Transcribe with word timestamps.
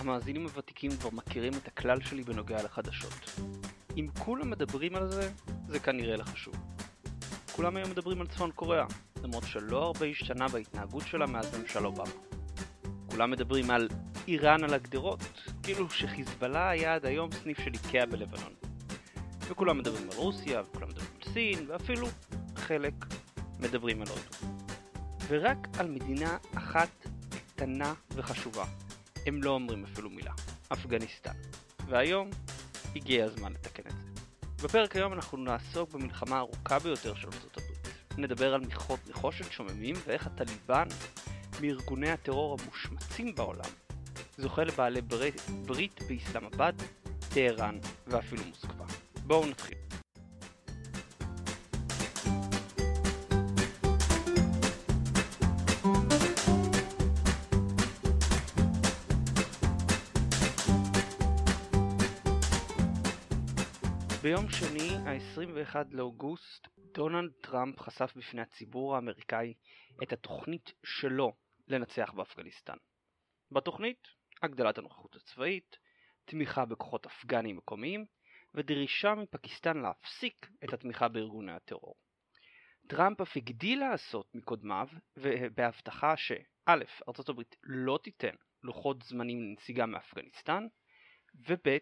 המאזינים 0.00 0.42
הוותיקים 0.42 0.90
כבר 0.90 1.10
מכירים 1.10 1.52
את 1.52 1.68
הכלל 1.68 2.00
שלי 2.00 2.22
בנוגע 2.22 2.62
לחדשות. 2.62 3.40
אם 3.96 4.06
כולם 4.18 4.50
מדברים 4.50 4.96
על 4.96 5.10
זה, 5.10 5.30
זה 5.68 5.78
כנראה 5.78 6.16
לחשוב. 6.16 6.54
כולם 7.52 7.76
היום 7.76 7.90
מדברים 7.90 8.20
על 8.20 8.26
צפון 8.26 8.50
קוריאה, 8.50 8.86
למרות 9.22 9.44
שלא 9.46 9.84
הרבה 9.84 10.06
השתנה 10.06 10.48
בהתנהגות 10.48 11.06
שלה 11.06 11.26
מאז 11.26 11.58
ממשל 11.58 11.86
אובמה. 11.86 12.10
כולם 13.06 13.30
מדברים 13.30 13.70
על 13.70 13.88
איראן 14.28 14.64
על 14.64 14.74
הגדרות, 14.74 15.20
כאילו 15.62 15.90
שחיזבאללה 15.90 16.70
היה 16.70 16.94
עד 16.94 17.06
היום 17.06 17.30
סניף 17.32 17.58
של 17.60 17.70
איקאה 17.72 18.06
בלבנון. 18.06 18.54
וכולם 19.40 19.78
מדברים 19.78 20.10
על 20.10 20.16
רוסיה, 20.16 20.62
וכולם 20.62 20.88
מדברים 20.88 21.10
על 21.22 21.32
סין, 21.32 21.66
ואפילו 21.68 22.06
חלק 22.56 22.94
מדברים 23.58 24.02
על 24.02 24.08
הודו. 24.08 24.54
ורק 25.28 25.68
על 25.78 25.90
מדינה 25.90 26.36
אחת 26.54 27.06
קטנה 27.30 27.94
וחשובה 28.14 28.64
הם 29.26 29.42
לא 29.42 29.50
אומרים 29.50 29.84
אפילו 29.84 30.10
מילה, 30.10 30.32
אפגניסטן. 30.72 31.34
והיום 31.88 32.30
הגיע 32.96 33.24
הזמן 33.24 33.52
לתקן 33.52 33.82
את 33.86 33.96
זה. 33.96 34.06
בפרק 34.64 34.96
היום 34.96 35.12
אנחנו 35.12 35.38
נעסוק 35.38 35.90
במלחמה 35.90 36.36
הארוכה 36.36 36.78
ביותר 36.78 37.14
של 37.14 37.26
ארצות 37.26 37.56
הברית. 37.56 37.88
נדבר 38.18 38.54
על 38.54 38.60
מכרות 38.60 39.00
נחושת 39.10 39.52
שוממים 39.52 39.96
ואיך 40.06 40.26
הטליבן, 40.26 40.88
מארגוני 41.60 42.10
הטרור 42.10 42.56
המושמצים 42.60 43.34
בעולם, 43.34 43.70
זוכה 44.38 44.64
לבעלי 44.64 45.00
ברית, 45.00 45.40
ברית 45.66 46.00
באסלאמבאד, 46.08 46.82
טהרן 47.34 47.78
ואפילו 48.06 48.42
מוסקבה. 48.44 48.84
בואו 49.26 49.46
נתחיל. 49.46 49.79
ביום 64.22 64.48
שני, 64.48 64.88
ה-21 65.06 65.76
לאוגוסט, 65.90 66.68
דונלד 66.94 67.32
טראמפ 67.40 67.80
חשף 67.80 68.12
בפני 68.16 68.40
הציבור 68.40 68.94
האמריקאי 68.94 69.54
את 70.02 70.12
התוכנית 70.12 70.72
שלו 70.84 71.32
לנצח 71.68 72.12
באפגניסטן. 72.16 72.76
בתוכנית, 73.50 74.08
הגדלת 74.42 74.78
הנוכחות 74.78 75.16
הצבאית, 75.16 75.76
תמיכה 76.24 76.64
בכוחות 76.64 77.06
אפגניים 77.06 77.56
מקומיים, 77.56 78.04
ודרישה 78.54 79.14
מפקיסטן 79.14 79.76
להפסיק 79.76 80.50
את 80.64 80.72
התמיכה 80.72 81.08
בארגוני 81.08 81.52
הטרור. 81.52 81.94
טראמפ 82.88 83.20
אף 83.20 83.36
הגדיל 83.36 83.80
לעשות 83.80 84.34
מקודמיו, 84.34 84.88
בהבטחה 85.54 86.16
שא', 86.16 86.74
ארצות 87.08 87.28
הברית 87.28 87.56
לא 87.62 87.98
תיתן 88.02 88.34
לוחות 88.62 89.02
זמנים 89.02 89.42
לנסיגה 89.42 89.86
מאפגניסטן, 89.86 90.66
וב', 91.48 91.78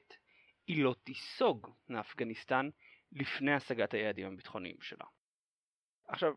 היא 0.68 0.84
לא 0.84 0.94
תיסוג 1.04 1.74
מאפגניסטן 1.88 2.68
לפני 3.12 3.52
השגת 3.52 3.94
היעדים 3.94 4.32
הביטחוניים 4.32 4.80
שלה. 4.80 5.04
עכשיו, 6.08 6.32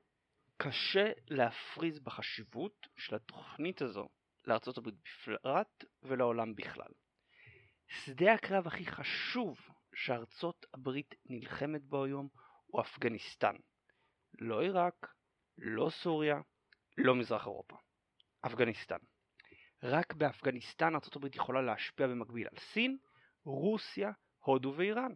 קשה 0.58 1.12
להפריז 1.28 2.00
בחשיבות 2.00 2.88
של 2.98 3.16
התוכנית 3.16 3.82
הזו 3.82 4.10
לארצות 4.46 4.78
הברית 4.78 4.96
בפרט 4.96 5.86
ולעולם 6.04 6.56
בכלל. 6.56 6.92
שדה 7.88 8.34
הקרב 8.34 8.68
הכי 8.68 8.86
חשוב 8.86 9.60
שארצות 9.96 10.66
הברית 10.74 11.16
נלחמת 11.26 11.84
בו 11.84 12.04
היום 12.04 12.30
הוא 12.66 12.82
אפגניסטן. 12.82 13.56
לא 14.40 14.62
עיראק, 14.62 15.08
לא 15.58 15.90
סוריה, 15.90 16.42
לא 16.98 17.16
מזרח 17.16 17.46
אירופה. 17.46 17.78
אפגניסטן. 18.46 18.98
רק 19.84 20.14
באפגניסטן 20.14 20.96
ארצות 20.96 21.16
הברית 21.16 21.36
יכולה 21.36 21.62
להשפיע 21.62 22.08
במקביל 22.08 22.48
על 22.48 22.60
סין, 22.60 22.98
רוסיה, 23.44 24.12
הודו 24.46 24.74
ואיראן. 24.78 25.12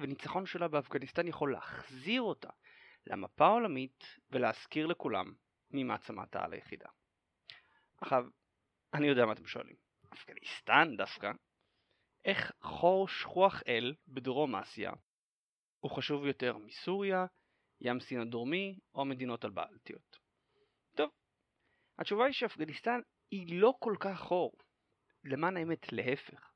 וניצחון 0.00 0.46
שלה 0.46 0.68
באפגניסטן 0.68 1.28
יכול 1.28 1.52
להחזיר 1.52 2.22
אותה 2.22 2.50
למפה 3.06 3.46
העולמית 3.46 4.04
ולהזכיר 4.30 4.86
לכולם 4.86 5.34
מי 5.70 5.84
מעצמת 5.84 6.36
העל 6.36 6.52
היחידה. 6.52 6.88
עכשיו, 8.00 8.24
אני 8.94 9.06
יודע 9.06 9.26
מה 9.26 9.32
אתם 9.32 9.46
שואלים. 9.46 9.76
אפגניסטן 10.12 10.96
דווקא? 10.96 11.32
איך 12.24 12.52
חור 12.60 13.08
שכוח 13.08 13.62
אל 13.68 13.94
בדרום 14.08 14.54
אסיה 14.54 14.92
הוא 15.80 15.90
חשוב 15.90 16.26
יותר 16.26 16.58
מסוריה, 16.58 17.26
ים 17.80 18.00
סין 18.00 18.20
הדרומי 18.20 18.78
או 18.94 19.04
מדינות 19.04 19.44
הבלטיות? 19.44 20.16
טוב, 20.96 21.10
התשובה 21.98 22.24
היא 22.24 22.32
שאפגניסטן 22.32 23.00
היא 23.30 23.60
לא 23.60 23.74
כל 23.78 23.94
כך 24.00 24.18
חור. 24.20 24.52
למען 25.24 25.56
האמת 25.56 25.92
להפך. 25.92 26.51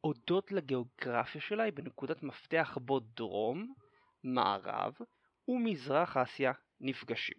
הודות 0.00 0.52
לגיאוגרפיה 0.52 1.40
שלה 1.40 1.62
היא 1.62 1.72
בנקודת 1.72 2.22
מפתח 2.22 2.78
בו 2.80 3.00
דרום, 3.00 3.74
מערב 4.24 4.94
ומזרח 5.48 6.16
אסיה 6.16 6.52
נפגשים. 6.80 7.36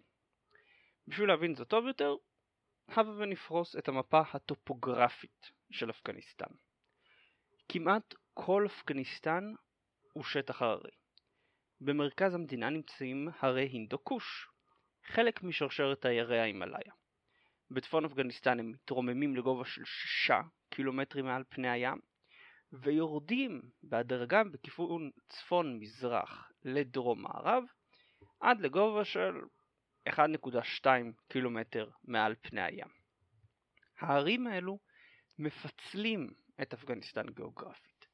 בשביל 1.06 1.28
להבין 1.28 1.54
זאת 1.54 1.68
טוב 1.68 1.86
יותר, 1.86 2.14
הבה 2.88 3.10
ונפרוס 3.10 3.76
את 3.76 3.88
המפה 3.88 4.20
הטופוגרפית 4.32 5.50
של 5.70 5.90
אפגניסטן. 5.90 6.54
כמעט 7.68 8.14
כל 8.34 8.66
אפגניסטן 8.66 9.44
הוא 10.12 10.24
שטח 10.24 10.62
הררי. 10.62 10.90
במרכז 11.80 12.34
המדינה 12.34 12.70
נמצאים 12.70 13.28
הרי 13.40 13.68
הינדו 13.68 14.04
כוש, 14.04 14.48
חלק 15.06 15.42
משרשרת 15.42 16.04
הירי 16.04 16.40
ההימאליה. 16.40 16.92
בצפון 17.70 18.04
אפגניסטן 18.04 18.58
הם 18.60 18.70
מתרוממים 18.70 19.36
לגובה 19.36 19.64
של 19.64 19.84
6 19.84 20.30
קילומטרים 20.70 21.24
מעל 21.24 21.44
פני 21.48 21.70
הים, 21.70 22.00
ויורדים 22.72 23.62
בהדרגה 23.82 24.44
בכיוון 24.44 25.10
צפון-מזרח 25.28 26.52
לדרום-מערב 26.64 27.64
עד 28.40 28.60
לגובה 28.60 29.04
של 29.04 29.34
1.2 30.08 30.86
קילומטר 31.28 31.90
מעל 32.04 32.34
פני 32.40 32.62
הים. 32.62 32.88
הערים 33.98 34.46
האלו 34.46 34.78
מפצלים 35.38 36.30
את 36.62 36.72
אפגניסטן 36.72 37.26
גיאוגרפית, 37.26 38.06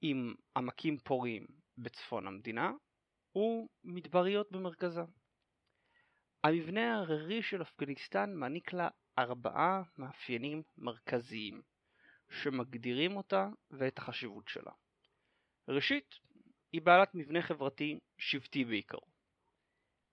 עם 0.00 0.34
עמקים 0.56 0.98
פוריים 0.98 1.46
בצפון 1.78 2.26
המדינה 2.26 2.72
ומדבריות 3.36 4.52
במרכזה. 4.52 5.02
המבנה 6.44 6.94
ההררי 6.94 7.42
של 7.42 7.62
אפגניסטן 7.62 8.34
מעניק 8.34 8.72
לה 8.72 8.88
ארבעה 9.18 9.82
מאפיינים 9.98 10.62
מרכזיים 10.76 11.62
שמגדירים 12.32 13.16
אותה 13.16 13.48
ואת 13.70 13.98
החשיבות 13.98 14.48
שלה. 14.48 14.72
ראשית, 15.68 16.14
היא 16.72 16.82
בעלת 16.82 17.14
מבנה 17.14 17.42
חברתי 17.42 17.98
שבטי 18.18 18.64
בעיקרו. 18.64 19.06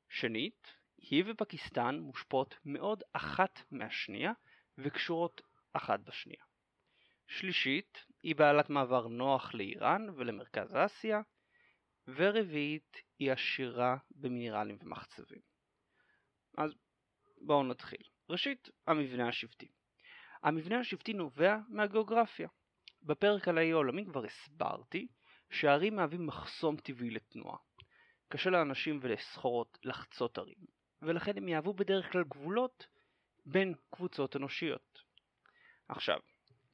שנית, 0.10 0.74
היא 0.98 1.24
ופקיסטן 1.28 2.00
מושפעות 2.00 2.56
מאוד 2.66 3.04
אחת 3.14 3.60
מהשנייה 3.72 4.32
וקשורות 4.78 5.42
אחת 5.74 6.00
בשנייה. 6.00 6.44
שלישית, 7.28 8.06
היא 8.24 8.36
בעלת 8.36 8.70
מעבר 8.70 9.08
נוח 9.08 9.54
לאיראן 9.54 10.10
ולמרכז 10.10 10.76
אסיה, 10.76 11.22
ורביעית, 12.08 12.98
היא 13.20 13.32
עשירה 13.32 13.98
במינרלים 14.12 14.78
ומחצבים. 14.82 15.42
אז 16.58 16.72
בואו 17.42 17.64
נתחיל. 17.64 18.04
ראשית, 18.30 18.70
המבנה 18.88 19.28
השבטי. 19.28 19.68
המבנה 20.44 20.80
השבטי 20.80 21.14
נובע 21.14 21.58
מהגיאוגרפיה. 21.70 22.48
בפרק 23.04 23.48
על 23.48 23.58
האי 23.58 23.72
העולמי 23.72 24.06
כבר 24.06 24.26
הסברתי 24.26 25.08
שהערים 25.50 25.96
מהווים 25.96 26.26
מחסום 26.26 26.78
טבעי 26.78 27.10
לתנועה. 27.10 27.58
קשה 28.30 28.50
לאנשים 28.50 29.00
ולסחורות 29.02 29.78
לחצות 29.84 30.38
ערים, 30.38 30.66
ולכן 31.02 31.38
הם 31.38 31.48
יהוו 31.48 31.74
בדרך 31.74 32.12
כלל 32.12 32.24
גבולות 32.24 32.88
בין 33.46 33.74
קבוצות 33.90 34.36
אנושיות. 34.36 35.04
עכשיו, 35.88 36.20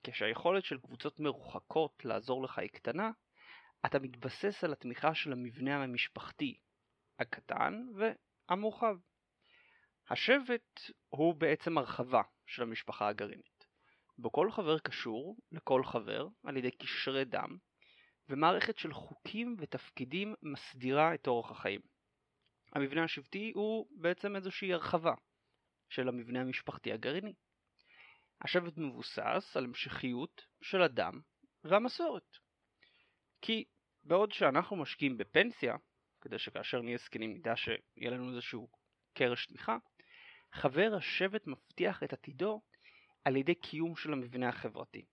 כשהיכולת 0.03 0.63
של 0.63 0.77
קבוצות 0.77 1.19
מרוחקות 1.19 2.05
לעזור 2.05 2.43
לך 2.43 2.59
היא 2.59 2.69
קטנה, 2.69 3.11
אתה 3.85 3.99
מתבסס 3.99 4.63
על 4.63 4.73
התמיכה 4.73 5.15
של 5.15 5.31
המבנה 5.31 5.83
המשפחתי 5.83 6.57
הקטן 7.19 7.87
והמורחב. 7.95 8.97
השבט 10.09 10.81
הוא 11.09 11.35
בעצם 11.35 11.77
הרחבה 11.77 12.21
של 12.45 12.63
המשפחה 12.63 13.07
הגרעינית. 13.07 13.54
בו 14.17 14.31
כל 14.31 14.51
חבר 14.51 14.79
קשור 14.79 15.37
לכל 15.51 15.83
חבר 15.83 16.27
על 16.43 16.57
ידי 16.57 16.71
קשרי 16.71 17.25
דם, 17.25 17.57
ומערכת 18.29 18.77
של 18.77 18.93
חוקים 18.93 19.55
ותפקידים 19.59 20.35
מסדירה 20.41 21.13
את 21.13 21.27
אורח 21.27 21.51
החיים. 21.51 21.81
המבנה 22.73 23.03
השבטי 23.03 23.51
הוא 23.55 23.87
בעצם 24.01 24.35
איזושהי 24.35 24.73
הרחבה 24.73 25.13
של 25.89 26.07
המבנה 26.07 26.41
המשפחתי 26.41 26.91
הגרעיני. 26.91 27.33
השבט 28.41 28.77
מבוסס 28.77 29.57
על 29.57 29.63
המשכיות 29.63 30.45
של 30.61 30.81
הדם 30.81 31.21
והמסורת. 31.63 32.37
כי 33.41 33.65
בעוד 34.03 34.31
שאנחנו 34.31 34.75
משקיעים 34.75 35.17
בפנסיה, 35.17 35.75
כדי 36.21 36.39
שכאשר 36.39 36.81
נהיה 36.81 36.97
זקנים 36.97 37.33
נדע 37.33 37.53
שיהיה 37.55 38.11
לנו 38.11 38.31
איזשהו 38.31 38.69
קרש 39.13 39.45
תמיכה, 39.45 39.77
חבר 40.53 40.91
השבט 40.97 41.47
מבטיח 41.47 42.03
את 42.03 42.13
עתידו 42.13 42.61
על 43.25 43.35
ידי 43.35 43.55
קיום 43.55 43.95
של 43.95 44.13
המבנה 44.13 44.49
החברתי. 44.49 45.05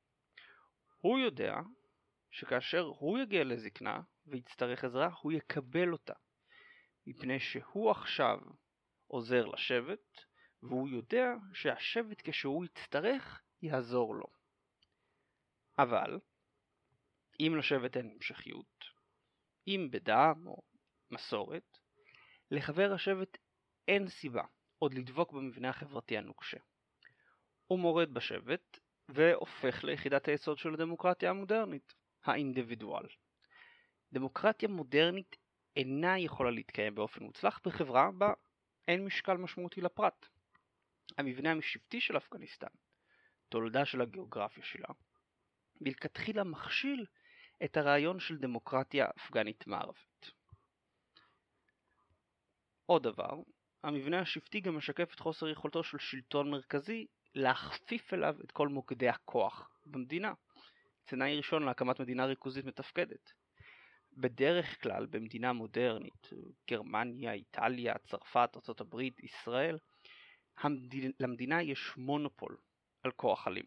הוא 1.00 1.18
יודע 1.18 1.54
שכאשר 2.30 2.80
הוא 2.80 3.18
יגיע 3.18 3.44
לזקנה 3.44 4.00
ויצטרך 4.26 4.84
עזרה, 4.84 5.08
הוא 5.22 5.32
יקבל 5.32 5.92
אותה, 5.92 6.14
מפני 7.06 7.40
שהוא 7.40 7.90
עכשיו 7.90 8.38
עוזר 9.06 9.46
לשבט, 9.46 10.24
והוא 10.62 10.88
יודע 10.88 11.26
שהשבט 11.54 12.28
כשהוא 12.28 12.64
יצטרך 12.64 13.42
יעזור 13.62 14.14
לו. 14.14 14.26
אבל 15.78 16.20
אם 17.40 17.56
לשבט 17.58 17.96
אין 17.96 18.10
המשכיות, 18.14 18.84
אם 19.68 19.88
בדם 19.92 20.44
או 20.46 20.62
מסורת, 21.10 21.78
לחבר 22.50 22.92
השבט 22.92 23.38
אין 23.88 24.08
סיבה 24.08 24.44
עוד 24.78 24.94
לדבוק 24.94 25.32
במבנה 25.32 25.68
החברתי 25.68 26.18
הנוקשה. 26.18 26.58
הוא 27.72 27.80
מורד 27.80 28.14
בשבט 28.14 28.78
והופך 29.08 29.84
ליחידת 29.84 30.28
היסוד 30.28 30.58
של 30.58 30.74
הדמוקרטיה 30.74 31.30
המודרנית, 31.30 31.94
האינדיבידואל. 32.24 33.06
דמוקרטיה 34.12 34.68
מודרנית 34.68 35.36
אינה 35.76 36.18
יכולה 36.18 36.50
להתקיים 36.50 36.94
באופן 36.94 37.24
מוצלח 37.24 37.60
בחברה 37.64 38.10
בה 38.10 38.32
אין 38.88 39.04
משקל 39.04 39.36
משמעותי 39.36 39.80
לפרט. 39.80 40.26
המבנה 41.18 41.50
המשבטי 41.50 42.00
של 42.00 42.16
אפגניסטן, 42.16 42.74
תולדה 43.48 43.84
של 43.84 44.00
הגיאוגרפיה 44.00 44.64
שלה, 44.64 44.88
מלכתחילה 45.80 46.44
מכשיל 46.44 47.06
את 47.64 47.76
הרעיון 47.76 48.20
של 48.20 48.36
דמוקרטיה 48.38 49.06
אפגנית 49.16 49.66
מערבית. 49.66 50.30
עוד 52.86 53.02
דבר, 53.02 53.42
המבנה 53.82 54.20
השבטי 54.20 54.60
גם 54.60 54.76
משקף 54.76 55.14
את 55.14 55.20
חוסר 55.20 55.48
יכולתו 55.48 55.84
של 55.84 55.98
שלטון 55.98 56.50
מרכזי 56.50 57.06
להכפיף 57.34 58.14
אליו 58.14 58.36
את 58.44 58.52
כל 58.52 58.68
מוקדי 58.68 59.08
הכוח 59.08 59.70
במדינה. 59.86 60.32
תנאי 61.04 61.36
ראשון 61.36 61.62
להקמת 61.62 62.00
מדינה 62.00 62.24
ריכוזית 62.24 62.64
מתפקדת. 62.64 63.32
בדרך 64.12 64.82
כלל 64.82 65.06
במדינה 65.06 65.52
מודרנית, 65.52 66.30
גרמניה, 66.70 67.32
איטליה, 67.32 67.98
צרפת, 67.98 68.50
ארה"ב, 68.68 69.00
ישראל, 69.22 69.78
המדינה, 70.58 71.12
למדינה 71.20 71.62
יש 71.62 71.96
מונופול 71.96 72.56
על 73.02 73.10
כוח 73.10 73.48
אלים. 73.48 73.66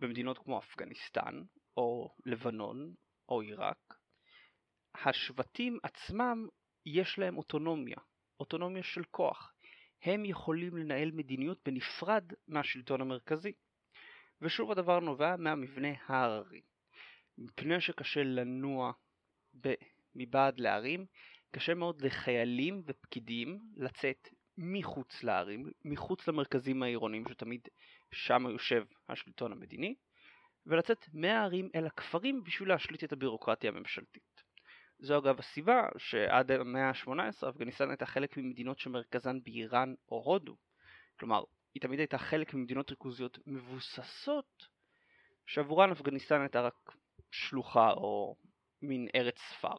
במדינות 0.00 0.38
כמו 0.38 0.58
אפגניסטן, 0.58 1.42
או 1.76 2.14
לבנון, 2.26 2.94
או 3.28 3.40
עיראק, 3.40 3.94
השבטים 4.94 5.78
עצמם 5.82 6.46
יש 6.86 7.18
להם 7.18 7.36
אוטונומיה, 7.36 7.96
אוטונומיה 8.40 8.82
של 8.82 9.04
כוח. 9.10 9.53
הם 10.02 10.24
יכולים 10.24 10.76
לנהל 10.76 11.10
מדיניות 11.10 11.58
בנפרד 11.64 12.24
מהשלטון 12.48 13.00
המרכזי. 13.00 13.52
ושוב 14.40 14.70
הדבר 14.70 15.00
נובע 15.00 15.36
מהמבנה 15.36 15.88
ההררי. 16.06 16.60
מפני 17.38 17.80
שקשה 17.80 18.22
לנוע 18.22 18.92
ב- 19.60 19.74
מבעד 20.14 20.60
לערים, 20.60 21.06
קשה 21.50 21.74
מאוד 21.74 22.02
לחיילים 22.02 22.82
ופקידים 22.86 23.58
לצאת 23.76 24.28
מחוץ 24.58 25.22
לערים, 25.22 25.70
מחוץ 25.84 26.28
למרכזים 26.28 26.82
העירוניים 26.82 27.24
שתמיד 27.28 27.68
שם 28.12 28.46
יושב 28.50 28.84
השלטון 29.08 29.52
המדיני, 29.52 29.94
ולצאת 30.66 31.08
מהערים 31.12 31.68
אל 31.74 31.86
הכפרים 31.86 32.44
בשביל 32.44 32.68
להשליט 32.68 33.04
את 33.04 33.12
הבירוקרטיה 33.12 33.70
הממשלתית. 33.70 34.33
זו 34.98 35.18
אגב 35.18 35.38
הסיבה 35.38 35.88
שעד 35.98 36.50
המאה 36.50 36.88
ה-18 36.88 37.48
אפגניסטן 37.48 37.90
הייתה 37.90 38.06
חלק 38.06 38.36
ממדינות 38.36 38.78
שמרכזן 38.78 39.42
באיראן 39.42 39.94
או 40.08 40.22
הודו. 40.24 40.56
כלומר, 41.18 41.44
היא 41.74 41.80
תמיד 41.80 41.98
הייתה 41.98 42.18
חלק 42.18 42.54
ממדינות 42.54 42.90
ריכוזיות 42.90 43.38
מבוססות, 43.46 44.66
שעבורן 45.46 45.90
אפגניסטן 45.90 46.40
הייתה 46.40 46.60
רק 46.60 46.96
שלוחה 47.30 47.90
או 47.90 48.36
מין 48.82 49.08
ארץ 49.14 49.38
ספר. 49.38 49.76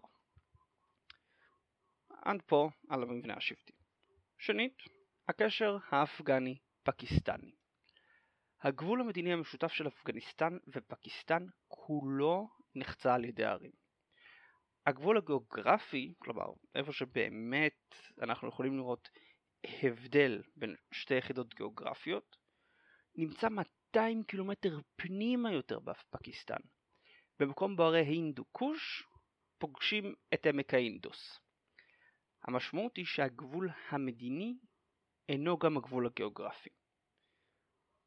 עד 2.21 2.41
פה 2.41 2.69
על 2.89 3.03
המבנה 3.03 3.33
השבטי. 3.33 3.73
שנית, 4.37 4.77
הקשר 5.29 5.77
האפגני-פקיסטני. 5.89 7.51
הגבול 8.61 9.01
המדיני 9.01 9.33
המשותף 9.33 9.71
של 9.71 9.87
אפגניסטן 9.87 10.57
ופקיסטן 10.67 11.45
כולו 11.67 12.49
נחצה 12.75 13.15
על 13.15 13.25
ידי 13.25 13.45
הערים. 13.45 13.84
הגבול 14.85 15.17
הגיאוגרפי, 15.17 16.13
כלומר 16.19 16.45
איפה 16.75 16.93
שבאמת 16.93 17.95
אנחנו 18.21 18.47
יכולים 18.47 18.77
לראות 18.77 19.09
הבדל 19.83 20.41
בין 20.55 20.75
שתי 20.91 21.13
יחידות 21.13 21.53
גיאוגרפיות, 21.53 22.37
נמצא 23.15 23.49
200 23.49 24.23
קילומטר 24.23 24.79
פנימה 24.95 25.51
יותר 25.51 25.79
בפקיסטן. 25.79 26.59
במקום 27.39 27.75
בהרי 27.75 28.05
הינדו 28.05 28.43
כוש 28.51 29.03
פוגשים 29.57 30.13
את 30.33 30.45
עמק 30.45 30.73
האינדוס. 30.73 31.39
המשמעות 32.43 32.97
היא 32.97 33.05
שהגבול 33.05 33.69
המדיני 33.89 34.57
אינו 35.29 35.57
גם 35.57 35.77
הגבול 35.77 36.05
הגיאוגרפי. 36.05 36.69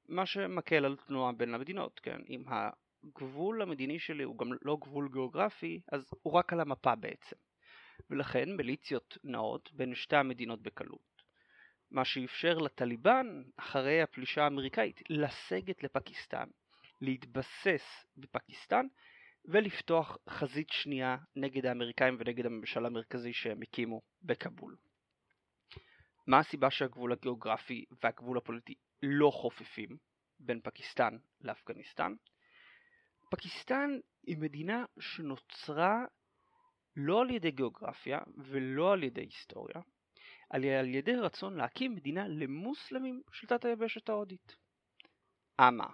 מה 0.09 0.27
שמקל 0.27 0.85
על 0.85 0.97
תנועה 0.97 1.33
בין 1.33 1.55
המדינות, 1.55 2.01
כן? 2.01 2.21
אם 2.29 2.45
הגבול 3.05 3.63
המדיני 3.63 3.99
שלי 3.99 4.23
הוא 4.23 4.39
גם 4.39 4.47
לא 4.63 4.77
גבול 4.81 5.09
גיאוגרפי, 5.13 5.81
אז 5.93 6.11
הוא 6.23 6.33
רק 6.33 6.53
על 6.53 6.61
המפה 6.61 6.95
בעצם. 6.95 7.37
ולכן 8.11 8.57
מיליציות 8.57 9.19
נעות 9.25 9.73
בין 9.73 9.95
שתי 9.95 10.17
המדינות 10.17 10.63
בקלות. 10.63 11.23
מה 11.91 12.05
שאפשר 12.05 12.59
לטליבן, 12.59 13.43
אחרי 13.57 14.03
הפלישה 14.03 14.45
האמריקאית, 14.45 15.03
לסגת 15.11 15.83
לפקיסטן, 15.83 16.49
להתבסס 17.01 18.07
בפקיסטן 18.17 18.87
ולפתוח 19.45 20.19
חזית 20.29 20.71
שנייה 20.71 21.17
נגד 21.37 21.67
האמריקאים 21.67 22.17
ונגד 22.19 22.47
הממשל 22.47 22.87
המרכזי 22.87 23.33
שהם 23.33 23.63
הקימו 23.63 24.01
בכבול. 24.23 24.77
מה 26.27 26.39
הסיבה 26.39 26.71
שהגבול 26.71 27.13
הגיאוגרפי 27.13 27.85
והגבול 28.03 28.39
הפוליטי 28.39 28.75
לא 29.03 29.31
חופפים 29.31 29.97
בין 30.41 30.61
פקיסטן 30.61 31.17
לאפגניסטן? 31.41 32.15
פקיסטן 33.31 33.99
היא 34.27 34.39
מדינה 34.39 34.85
שנוצרה 35.01 36.05
לא 36.97 37.21
על 37.21 37.31
ידי 37.31 37.51
גיאוגרפיה 37.51 38.19
ולא 38.37 38.93
על 38.93 39.03
ידי 39.03 39.21
היסטוריה, 39.21 39.81
אלא 40.55 40.67
על 40.67 40.87
ידי 40.87 41.17
רצון 41.17 41.57
להקים 41.57 41.95
מדינה 41.95 42.29
למוסלמים 42.29 43.23
של 43.33 43.47
תת 43.47 43.65
היבשת 43.65 44.09
ההודית. 44.09 44.57
אמה, 45.61 45.87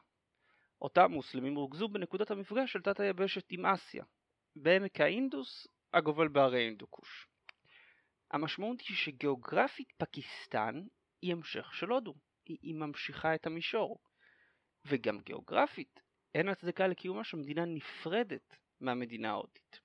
אותם 0.81 1.11
מוסלמים 1.11 1.57
רוכזו 1.57 1.89
בנקודת 1.89 2.31
המפגש 2.31 2.73
של 2.73 2.83
תת 2.83 3.01
היבשת 3.01 3.45
עם 3.51 3.67
אסיה, 3.67 4.05
בעמק 4.57 5.01
האינדוס 5.01 5.67
הגובל 5.93 6.29
בהרי 6.29 6.67
אינדוקוש. 6.67 7.27
המשמעות 8.31 8.81
היא 8.81 8.97
שגיאוגרפית 8.97 9.93
פקיסטן 9.99 10.83
היא 11.23 11.33
המשך 11.33 11.75
של 11.75 11.89
הודו, 11.91 12.15
היא, 12.47 12.75
ממשיכה 12.75 13.35
את 13.35 13.47
המישור. 13.47 13.99
וגם 14.87 15.21
גיאוגרפית, 15.21 16.01
אין 16.35 16.49
הצדקה 16.49 16.87
לקיומה 16.87 17.25
של 17.25 17.37
מדינה 17.37 17.65
נפרדת 17.65 18.57
מהמדינה 18.81 19.31
ההודית. 19.31 19.81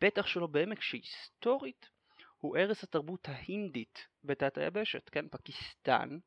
בטח 0.00 0.26
שלא 0.26 0.46
בעמק 0.46 0.80
שהיסטורית 0.80 1.90
הוא 2.38 2.56
ערש 2.56 2.84
התרבות 2.84 3.28
ההינדית 3.28 4.08
בתת 4.24 4.58
היבשת, 4.58 5.08
כן? 5.08 5.28
פקיסטן 5.28 6.18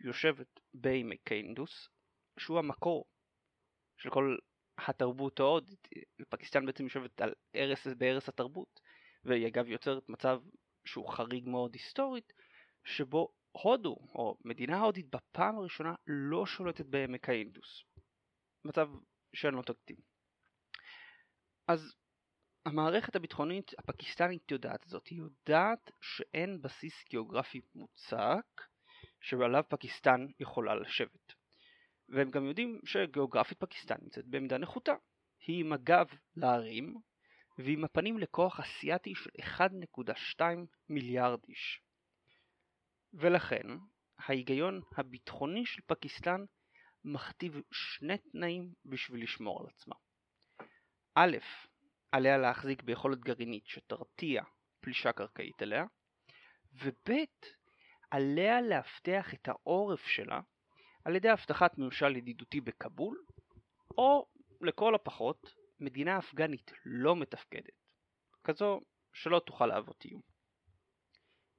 יושבת 0.00 0.60
בעמק 0.74 1.32
האינדוס, 1.32 1.88
שהוא 2.38 2.58
המקור 2.58 3.04
של 3.98 4.10
כל 4.10 4.36
התרבות 4.78 5.40
ההודית. 5.40 5.88
פקיסטן 6.28 6.66
בעצם 6.66 6.84
יושבת 6.84 7.20
על 7.20 7.34
ערש 7.52 7.86
בערש 7.86 8.28
התרבות, 8.28 8.80
והיא 9.24 9.46
אגב 9.46 9.68
יוצרת 9.68 10.08
מצב 10.08 10.40
שהוא 10.84 11.08
חריג 11.08 11.48
מאוד 11.48 11.74
היסטורית, 11.74 12.32
שבו 12.84 13.28
הודו, 13.52 13.96
או 14.14 14.36
מדינה 14.44 14.80
הודית 14.80 15.06
בפעם 15.10 15.58
הראשונה 15.58 15.94
לא 16.06 16.46
שולטת 16.46 16.86
בעמק 16.86 17.28
האינדוס. 17.28 17.84
מצב 18.64 18.88
שאין 19.34 19.54
לו 19.54 19.62
תקדים. 19.62 19.96
אז 21.68 21.94
המערכת 22.66 23.16
הביטחונית 23.16 23.70
הפקיסטנית 23.78 24.50
יודעת 24.50 24.84
זאת, 24.86 25.06
היא 25.06 25.18
יודעת 25.18 25.90
שאין 26.00 26.62
בסיס 26.62 27.04
גיאוגרפי 27.08 27.60
מוצק 27.74 28.60
שעליו 29.20 29.64
פקיסטן 29.68 30.26
יכולה 30.40 30.74
לשבת. 30.74 31.32
והם 32.08 32.30
גם 32.30 32.44
יודעים 32.44 32.80
שגיאוגרפית 32.84 33.58
פקיסטן 33.58 33.94
נמצאת 34.02 34.26
בעמדה 34.26 34.58
נחותה. 34.58 34.94
היא 35.46 35.60
עם 35.60 35.72
הגב 35.72 36.06
להרים 36.36 36.94
ועם 37.58 37.84
הפנים 37.84 38.18
לכוח 38.18 38.60
אסיאתי 38.60 39.14
של 39.14 39.30
1.2 39.40 40.42
מיליארד 40.88 41.40
איש. 41.48 41.80
ולכן 43.12 43.66
ההיגיון 44.18 44.80
הביטחוני 44.96 45.66
של 45.66 45.82
פקיסטן 45.86 46.44
מכתיב 47.04 47.60
שני 47.72 48.18
תנאים 48.18 48.72
בשביל 48.84 49.22
לשמור 49.22 49.60
על 49.60 49.66
עצמה. 49.66 49.94
א', 51.14 51.36
עליה 52.12 52.38
להחזיק 52.38 52.82
ביכולת 52.82 53.18
גרעינית 53.18 53.66
שתרתיע 53.66 54.42
פלישה 54.80 55.12
קרקעית 55.12 55.62
אליה, 55.62 55.84
וב', 56.72 57.10
עליה 58.10 58.60
לאבטח 58.60 59.34
את 59.34 59.48
העורף 59.48 60.06
שלה 60.06 60.40
על 61.04 61.16
ידי 61.16 61.28
הבטחת 61.28 61.78
ממשל 61.78 62.16
ידידותי 62.16 62.60
בכבול, 62.60 63.24
או 63.98 64.26
לכל 64.60 64.94
הפחות, 64.94 65.54
מדינה 65.80 66.18
אפגנית 66.18 66.72
לא 66.84 67.16
מתפקדת, 67.16 67.92
כזו 68.44 68.80
שלא 69.12 69.38
תוכל 69.46 69.66
להוות 69.66 70.04
איום. 70.04 70.29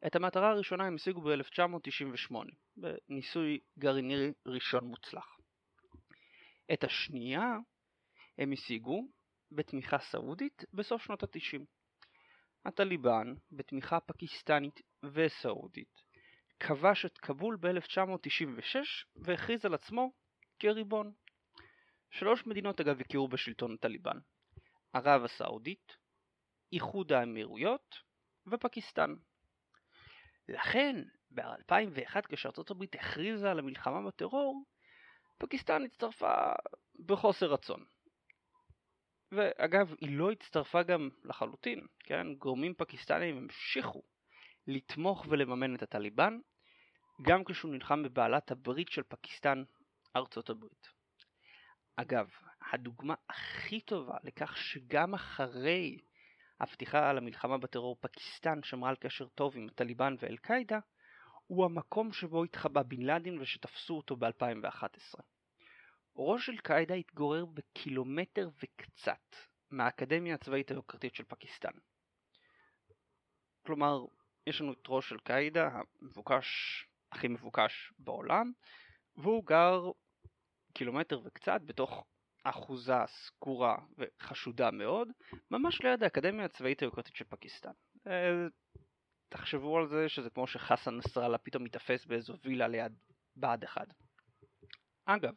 את 0.08 0.15
המטרה 0.15 0.50
הראשונה 0.50 0.86
הם 0.86 0.96
השיגו 0.96 1.22
ב-1998, 1.22 2.36
בניסוי 2.77 3.60
גרעיני 3.79 4.31
ראשון 4.46 4.84
מוצלח. 4.84 5.38
את 6.74 6.84
השנייה 6.84 7.58
הם 8.38 8.51
השיגו 8.51 9.08
בתמיכה 9.51 10.00
סעודית 10.00 10.65
בסוף 10.74 11.01
שנות 11.03 11.24
ה-90. 11.24 11.62
הטליבן, 12.65 13.34
בתמיכה 13.51 14.00
פקיסטנית 14.00 14.81
וסעודית, 15.03 16.01
כבש 16.60 17.05
את 17.05 17.17
כבול 17.17 17.58
ב-1996 17.60 18.75
והכריז 19.15 19.65
על 19.65 19.74
עצמו 19.74 20.12
כריבון. 20.60 21.13
שלוש 22.12 22.48
מדינות 22.48 22.79
אגב 22.79 23.01
הכירו 23.01 23.27
בשלטון 23.27 23.74
הטליבן 23.74 24.17
ערב 24.93 25.24
הסעודית, 25.24 25.98
איחוד 26.74 27.12
האמירויות 27.12 27.96
ופקיסטן. 28.48 29.15
לכן, 30.51 31.03
ב-2001 31.31 32.22
כשארצות 32.29 32.72
הברית 32.72 32.96
הכריזה 32.96 33.51
על 33.51 33.60
המלחמה 33.60 34.08
בטרור, 34.08 34.63
פקיסטן 35.38 35.84
הצטרפה 35.86 36.34
בחוסר 37.05 37.53
רצון. 37.53 37.86
ואגב, 39.31 39.96
היא 40.01 40.17
לא 40.17 40.31
הצטרפה 40.31 40.84
גם 40.84 41.10
לחלוטין, 41.24 41.88
כן? 42.00 42.27
גורמים 42.34 42.74
פקיסטניים 42.74 43.38
המשיכו 43.38 44.01
לתמוך 44.67 45.25
ולממן 45.29 45.75
את 45.75 45.84
הטליבן, 45.84 46.39
גם 47.22 47.43
כשהוא 47.43 47.72
נלחם 47.72 48.03
בבעלת 48.03 48.51
הברית 48.51 48.89
של 48.89 49.03
פקיסטן, 49.03 49.63
ארצות 50.15 50.50
הברית. 50.50 50.88
אגב, 51.96 52.29
הדוגמה 52.72 53.13
הכי 53.29 53.81
טובה 53.81 54.17
לכך 54.24 54.58
שגם 54.58 55.13
אחרי 55.13 55.98
הפתיחה 56.62 57.10
על 57.10 57.18
המלחמה 57.18 57.58
בטרור 57.58 57.98
פקיסטן 58.00 58.63
שמרה 58.63 58.89
על 58.89 58.96
קשר 58.96 59.27
טוב 59.27 59.58
עם 59.58 59.68
הטליבן 59.68 60.15
ואל-קאעידה, 60.20 60.80
הוא 61.48 61.65
המקום 61.65 62.13
שבו 62.13 62.44
התחבא 62.44 62.84
בן 62.84 63.01
לאדן 63.01 63.39
ושתפסו 63.39 63.98
אותו 63.98 64.15
ב-2011. 64.15 65.20
ראש 66.15 66.50
אל-קאעידה 66.50 66.94
התגורר 66.94 67.46
בקילומטר 67.46 68.50
וקצת 68.63 69.36
מהאקדמיה 69.72 70.36
הצבאית 70.36 70.72
היוקרתית 70.72 71.15
של 71.15 71.24
פקיסטן. 71.24 71.72
כלומר, 73.65 74.06
יש 74.48 74.62
לנו 74.62 74.74
את 74.74 74.86
ראש 74.88 75.13
אל-קאעידה, 75.13 75.70
המבוקש, 76.01 76.46
הכי 77.12 77.27
מבוקש 77.27 77.94
בעולם, 78.00 78.51
והוא 79.15 79.46
גר 79.46 79.91
קילומטר 80.74 81.22
וקצת 81.24 81.62
בתוך 81.65 82.06
אחוזה 82.43 82.93
סגורה 83.07 83.77
וחשודה 83.98 84.71
מאוד, 84.71 85.07
ממש 85.51 85.81
ליד 85.81 86.03
האקדמיה 86.03 86.45
הצבאית 86.45 86.81
היוקרתית 86.81 87.15
של 87.15 87.25
פקיסטן. 87.29 87.71
אה, 88.07 88.48
תחשבו 89.29 89.77
על 89.77 89.88
זה 89.88 90.10
שזה 90.10 90.29
כמו 90.29 90.48
שחסן 90.48 90.98
נסראללה 90.98 91.38
פתאום 91.38 91.63
מתאפס 91.63 92.05
באיזו 92.05 92.33
וילה 92.43 92.67
ליד 92.67 92.93
בה"ד 93.36 93.63
1. 93.63 93.88
אגב, 95.05 95.33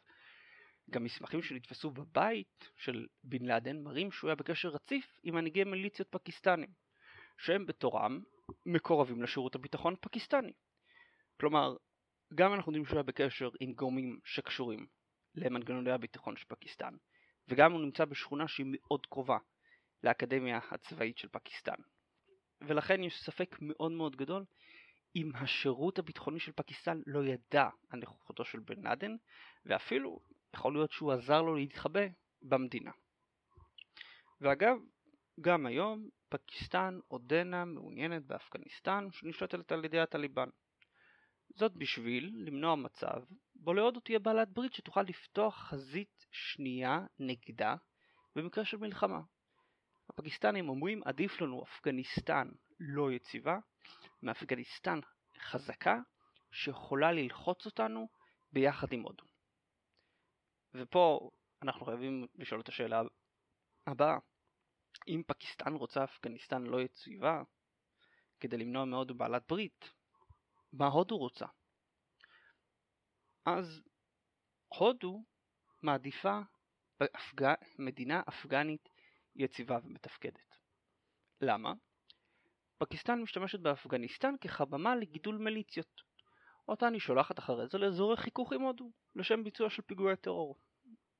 גם 0.90 1.04
מסמכים 1.04 1.42
שנתפסו 1.42 1.90
בבית 1.90 2.70
של 2.76 3.06
בן 3.24 3.46
לאדן 3.46 3.82
מראים 3.82 4.12
שהוא 4.12 4.28
היה 4.28 4.36
בקשר 4.36 4.68
רציף 4.68 5.18
עם 5.22 5.34
מנהיגי 5.34 5.64
מיליציות 5.64 6.08
פקיסטנים, 6.10 6.70
שהם 7.38 7.66
בתורם 7.66 8.20
מקורבים 8.66 9.22
לשירות 9.22 9.54
הביטחון 9.54 9.94
הפקיסטני. 9.94 10.52
כלומר, 11.40 11.76
גם 12.34 12.54
אנחנו 12.54 12.72
יודעים 12.72 12.84
שהוא 12.84 12.96
היה 12.96 13.02
בקשר 13.02 13.50
עם 13.60 13.72
גורמים 13.72 14.20
שקשורים 14.24 14.86
למנגנוני 15.34 15.90
הביטחון 15.90 16.36
של 16.36 16.44
פקיסטן, 16.48 16.94
וגם 17.48 17.72
הוא 17.72 17.80
נמצא 17.80 18.04
בשכונה 18.04 18.48
שהיא 18.48 18.66
מאוד 18.68 19.06
קרובה 19.06 19.38
לאקדמיה 20.02 20.60
הצבאית 20.70 21.18
של 21.18 21.28
פקיסטן. 21.28 21.74
ולכן 22.60 23.02
יש 23.02 23.22
ספק 23.22 23.56
מאוד 23.60 23.92
מאוד 23.92 24.16
גדול 24.16 24.44
אם 25.16 25.30
השירות 25.34 25.98
הביטחוני 25.98 26.40
של 26.40 26.52
פקיסטן 26.52 27.00
לא 27.06 27.24
ידע 27.24 27.68
על 27.88 28.00
נוכחותו 28.00 28.44
של 28.44 28.58
בן 28.58 28.82
לאדן, 28.82 29.16
ואפילו 29.66 30.20
יכול 30.54 30.72
להיות 30.72 30.92
שהוא 30.92 31.12
עזר 31.12 31.42
לו 31.42 31.54
להתחבא 31.54 32.06
במדינה. 32.42 32.90
ואגב, 34.40 34.76
גם 35.40 35.66
היום 35.66 36.08
פקיסטן 36.28 36.98
עודנה 37.08 37.64
מעוניינת 37.64 38.26
באפגניסטן 38.26 39.08
שנשלטת 39.12 39.72
על 39.72 39.84
ידי 39.84 40.00
הטליבן. 40.00 40.48
זאת 41.48 41.72
בשביל 41.76 42.32
למנוע 42.34 42.74
מצב 42.74 43.22
בו 43.64 43.74
להודו 43.74 44.00
תהיה 44.00 44.18
בעלת 44.18 44.48
ברית 44.48 44.72
שתוכל 44.72 45.02
לפתוח 45.02 45.56
חזית 45.56 46.26
שנייה 46.30 47.00
נגדה 47.18 47.74
במקרה 48.36 48.64
של 48.64 48.76
מלחמה. 48.76 49.20
הפקיסטנים 50.08 50.68
אומרים 50.68 51.02
עדיף 51.04 51.40
לנו 51.40 51.64
אפגניסטן 51.64 52.48
לא 52.80 53.12
יציבה 53.12 53.58
מאפגניסטן 54.22 55.00
חזקה 55.38 55.98
שיכולה 56.52 57.12
ללחוץ 57.12 57.66
אותנו 57.66 58.08
ביחד 58.52 58.92
עם 58.92 59.02
הודו. 59.02 59.24
ופה 60.74 61.30
אנחנו 61.62 61.86
חייבים 61.86 62.26
לשאול 62.34 62.60
את 62.60 62.68
השאלה 62.68 63.02
הבאה 63.86 64.18
אם 65.08 65.22
פקיסטן 65.26 65.74
רוצה 65.74 66.04
אפגניסטן 66.04 66.62
לא 66.62 66.82
יציבה 66.82 67.42
כדי 68.40 68.56
למנוע 68.56 68.84
מהודו 68.84 69.14
בעלת 69.14 69.42
ברית, 69.48 69.90
מה 70.72 70.86
הודו 70.86 71.16
רוצה? 71.16 71.46
אז 73.44 73.82
הודו 74.68 75.24
מעדיפה 75.82 76.40
באפג... 77.00 77.54
מדינה 77.78 78.22
אפגנית 78.28 78.88
יציבה 79.36 79.78
ומתפקדת. 79.84 80.56
למה? 81.40 81.72
פקיסטן 82.78 83.22
משתמשת 83.22 83.60
באפגניסטן 83.60 84.34
כחממה 84.40 84.96
לגידול 84.96 85.38
מיליציות, 85.38 86.02
אותה 86.68 86.88
אני 86.88 87.00
שולחת 87.00 87.38
אחרי 87.38 87.66
זה 87.68 87.78
לאזורי 87.78 88.16
חיכוך 88.16 88.52
עם 88.52 88.60
הודו, 88.60 88.90
לשם 89.16 89.44
ביצוע 89.44 89.70
של 89.70 89.82
פיגועי 89.82 90.16
טרור. 90.16 90.56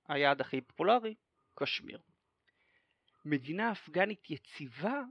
היעד 0.08 0.40
הכי 0.40 0.60
פופולרי, 0.60 1.14
קשמיר. 1.54 2.02
מדינה 3.24 3.72
אפגנית 3.72 4.30
יציבה 4.30 5.02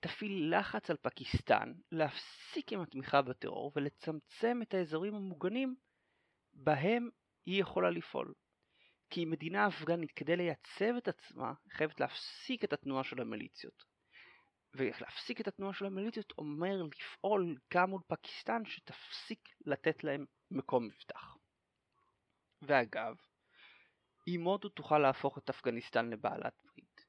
תפעיל 0.00 0.58
לחץ 0.58 0.90
על 0.90 0.96
פקיסטן 0.96 1.72
להפסיק 1.92 2.72
עם 2.72 2.80
התמיכה 2.80 3.22
בטרור 3.22 3.72
ולצמצם 3.76 4.60
את 4.62 4.74
האזורים 4.74 5.14
המוגנים 5.14 5.76
בהם 6.54 7.08
היא 7.46 7.60
יכולה 7.60 7.90
לפעול. 7.90 8.34
כי 9.10 9.24
מדינה 9.24 9.68
אפגנית 9.68 10.12
כדי 10.12 10.36
לייצב 10.36 10.94
את 10.98 11.08
עצמה 11.08 11.52
חייבת 11.70 12.00
להפסיק 12.00 12.64
את 12.64 12.72
התנועה 12.72 13.04
של 13.04 13.20
המיליציות. 13.20 13.84
ולהפסיק 14.74 15.40
את 15.40 15.48
התנועה 15.48 15.74
של 15.74 15.86
המיליציות 15.86 16.32
אומר 16.38 16.82
לפעול 16.82 17.56
גם 17.74 17.90
מול 17.90 18.00
פקיסטן 18.06 18.62
שתפסיק 18.64 19.48
לתת 19.66 20.04
להם 20.04 20.24
מקום 20.50 20.86
מבטח. 20.86 21.36
ואגב, 22.62 23.16
אם 24.28 24.44
הודו 24.44 24.68
תוכל 24.68 24.98
להפוך 24.98 25.38
את 25.38 25.50
אפגניסטן 25.50 26.10
לבעלת 26.10 26.54
ברית, 26.64 27.06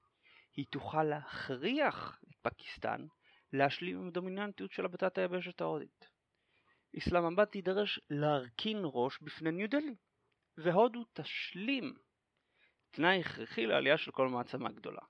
היא 0.55 0.65
תוכל 0.71 1.03
להכריח 1.03 2.19
את 2.29 2.35
פקיסטן 2.41 3.05
להשלים 3.53 3.99
עם 3.99 4.07
הדומיננטיות 4.07 4.71
של 4.71 4.87
בתת 4.87 5.17
היבשת 5.17 5.61
ההודית. 5.61 6.14
איסלאמבד 6.95 7.45
תידרש 7.45 7.99
להרכין 8.09 8.77
ראש 8.83 9.19
בפני 9.21 9.51
ניו 9.51 9.69
דלי, 9.69 9.95
והודו 10.57 11.03
תשלים 11.13 11.97
תנאי 12.91 13.19
הכרחי 13.19 13.65
לעלייה 13.65 13.97
של 13.97 14.11
כל 14.11 14.29
מעצמה 14.29 14.71
גדולה. 14.71 15.01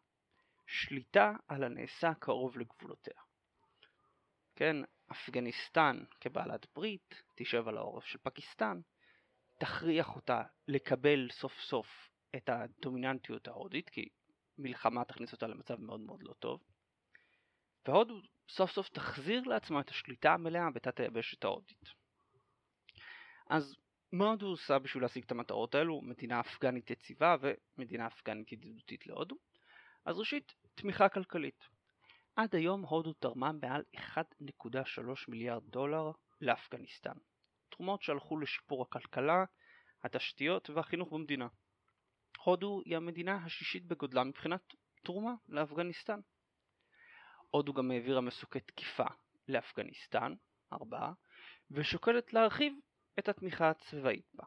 שליטה 0.68 1.34
על 1.48 1.64
הנעשה 1.64 2.14
קרוב 2.14 2.58
לגבולותיה. 2.58 3.22
כן, 4.56 4.76
אפגניסטן 5.12 6.04
כבעלת 6.22 6.68
ברית 6.76 7.24
תשב 7.36 7.68
על 7.68 7.78
העורף 7.78 8.06
של 8.06 8.20
פקיסטן, 8.24 8.82
תכריח 9.60 10.16
אותה 10.16 10.44
לקבל 10.68 11.30
סוף 11.32 11.54
סוף 11.60 12.10
את 12.36 12.50
הדומיננטיות 12.50 13.48
ההודית, 13.48 13.90
כי 13.90 14.10
מלחמה 14.58 15.06
תכניס 15.06 15.34
אותה 15.34 15.48
למצב 15.48 15.80
מאוד 15.80 16.00
מאוד 16.00 16.24
לא 16.24 16.34
טוב, 16.34 16.64
והודו 17.88 18.22
סוף 18.50 18.72
סוף 18.72 18.90
תחזיר 18.90 19.42
לעצמה 19.42 19.80
את 19.80 19.90
השליטה 19.90 20.34
המלאה 20.34 20.72
בתת 20.72 21.00
היבשת 21.00 21.44
ההודית. 21.44 21.90
אז 23.50 23.76
מה 24.12 24.26
הודו 24.26 24.46
עושה 24.46 24.80
בשביל 24.80 25.04
להשיג 25.04 25.24
את 25.24 25.32
המטרות 25.32 25.76
האלו? 25.76 26.02
מדינה 26.02 26.40
אפגנית 26.40 26.92
יציבה 26.92 27.36
ומדינה 27.78 28.08
אפגנית 28.08 28.52
ידידותית 28.52 29.08
להודו. 29.08 29.36
אז 30.06 30.20
ראשית, 30.20 30.54
תמיכה 30.76 31.10
כלכלית. 31.10 31.68
עד 32.36 32.56
היום 32.56 32.82
הודו 32.82 33.14
תרמה 33.14 33.52
מעל 33.52 33.84
1.3 33.96 35.02
מיליארד 35.28 35.64
דולר 35.64 36.12
לאפגניסטן. 36.42 37.18
תרומות 37.70 38.02
שהלכו 38.02 38.38
לשיפור 38.38 38.82
הכלכלה, 38.82 39.46
התשתיות 40.04 40.70
והחינוך 40.70 41.14
במדינה. 41.14 41.48
הודו 42.44 42.82
היא 42.86 42.98
המדינה 42.98 43.36
השישית 43.36 43.86
בגודלה 43.86 44.24
מבחינת 44.24 44.62
תרומה 45.04 45.34
לאפגניסטן. 45.50 46.20
הודו 47.56 47.74
גם 47.74 47.92
העבירה 47.92 48.22
מסוקי 48.22 48.60
תקיפה 48.60 49.06
לאפגניסטן, 49.48 50.34
ארבעה, 50.74 51.14
ושוקלת 51.72 52.34
להרחיב 52.34 52.74
את 53.20 53.30
התמיכה 53.30 53.70
הצבאית 53.70 54.30
בה. 54.34 54.44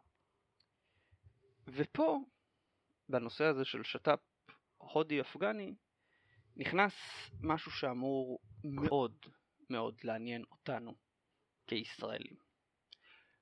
ופה 1.66 2.18
בנושא 3.08 3.44
הזה 3.44 3.64
של 3.64 3.82
שת"פ 3.82 4.20
הודי-אפגני 4.76 5.74
נכנס 6.56 6.92
משהו 7.42 7.70
שאמור 7.70 8.38
מאוד 8.64 9.16
מאוד 9.70 9.94
לעניין 10.04 10.44
אותנו 10.50 10.94
כישראלים. 11.66 12.36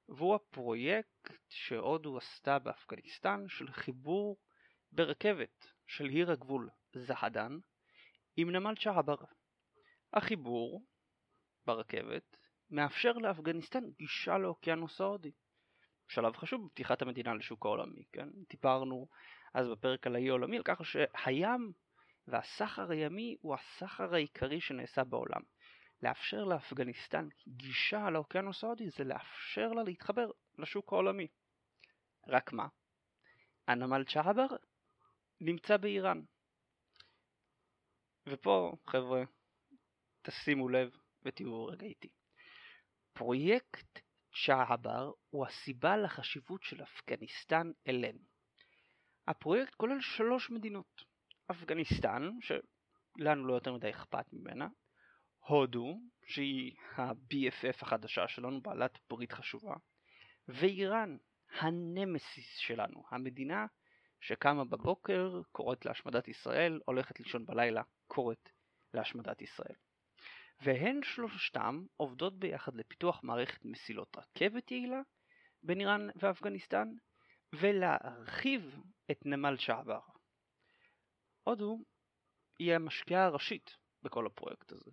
והוא 0.09 0.35
הפרויקט 0.35 1.33
שהודו 1.49 2.19
עשתה 2.19 2.59
באפגניסטן 2.59 3.49
של 3.49 3.73
חיבור 3.73 4.37
ברכבת 4.93 5.67
של 5.87 6.05
עיר 6.05 6.31
הגבול 6.31 6.71
זהדן 6.93 7.59
עם 8.37 8.51
נמל 8.51 8.75
צ'הבר. 8.75 9.17
החיבור 10.13 10.85
ברכבת 11.67 12.37
מאפשר 12.71 13.13
לאפגניסטן 13.13 13.85
גישה 13.99 14.39
לאוקיינוס 14.39 15.01
ההודי. 15.01 15.33
שלב 16.09 16.37
חשוב 16.37 16.67
בפתיחת 16.67 17.03
המדינה 17.03 17.35
לשוק 17.35 17.67
העולמי, 17.67 18.05
כן? 18.13 18.29
דיברנו 18.51 19.09
אז 19.55 19.69
בפרק 19.69 20.07
על 20.07 20.15
האי 20.15 20.29
העולמי 20.29 20.57
על 20.57 20.63
כך 20.65 20.81
שהים 20.85 21.73
והסחר 22.29 22.91
הימי 22.91 23.37
הוא 23.41 23.55
הסחר 23.55 24.15
העיקרי 24.15 24.61
שנעשה 24.61 25.05
בעולם. 25.05 25.41
לאפשר 26.03 26.45
לאפגניסטן 26.45 27.29
גישה 27.49 28.11
לאוקיינוס 28.11 28.65
ההודי 28.65 28.91
זה 28.91 29.05
לאפשר 29.05 29.69
לה 29.69 29.83
להתחבר 29.83 30.31
לשוק 30.59 30.93
העולמי. 30.93 31.27
רק 32.29 32.53
מה? 32.53 32.67
הנמל 33.69 34.05
צ'הבר 34.05 34.47
נמצא 35.41 35.77
באיראן. 35.77 36.21
ופה, 38.27 38.77
חבר'ה, 38.87 39.23
תשימו 40.27 40.69
לב 40.69 40.91
ותראו 41.23 41.67
רגע 41.67 41.87
איתי. 41.87 42.09
פרויקט 43.13 44.01
צ'הבר 44.47 45.13
הוא 45.31 45.47
הסיבה 45.47 45.97
לחשיבות 45.97 46.63
של 46.63 46.83
אפגניסטן 46.83 47.71
אלינו. 47.89 48.19
הפרויקט 49.29 49.75
כולל 49.75 50.01
שלוש 50.01 50.51
מדינות. 50.51 51.05
אפגניסטן, 51.51 52.31
שלנו 52.41 53.47
לא 53.47 53.55
יותר 53.55 53.73
מדי 53.73 53.91
אכפת 53.91 54.33
ממנה, 54.33 54.69
הודו, 55.39 56.01
שהיא 56.25 56.77
ה-BFF 56.97 57.83
החדשה 57.83 58.29
שלנו, 58.29 58.61
בעלת 58.63 58.99
ברית 59.11 59.33
חשובה, 59.33 59.75
ואיראן, 60.49 61.17
הנמסיס 61.61 62.57
שלנו, 62.59 63.03
המדינה 63.11 63.67
שקמה 64.21 64.65
בבוקר, 64.65 65.41
קוראת 65.53 65.85
להשמדת 65.85 66.29
ישראל, 66.29 66.81
הולכת 66.87 67.21
לישון 67.21 67.47
בלילה, 67.47 67.83
קוראת 68.07 68.49
להשמדת 68.95 69.43
ישראל. 69.43 69.77
והן 70.61 71.01
שלושתם 71.03 71.85
עובדות 71.97 72.39
ביחד 72.39 72.75
לפיתוח 72.75 73.21
מערכת 73.23 73.65
מסילות 73.65 74.17
רכבת 74.17 74.71
יעילה 74.71 75.01
בין 75.63 75.81
איראן 75.81 76.09
ואפגניסטן, 76.17 76.89
ולהרחיב 77.53 78.81
את 79.11 79.27
נמל 79.27 79.57
שעבר. 79.57 80.01
הודו 81.43 81.79
היא 82.59 82.75
המשקיעה 82.75 83.25
הראשית 83.25 83.77
בכל 84.03 84.27
הפרויקט 84.27 84.73
הזה, 84.73 84.91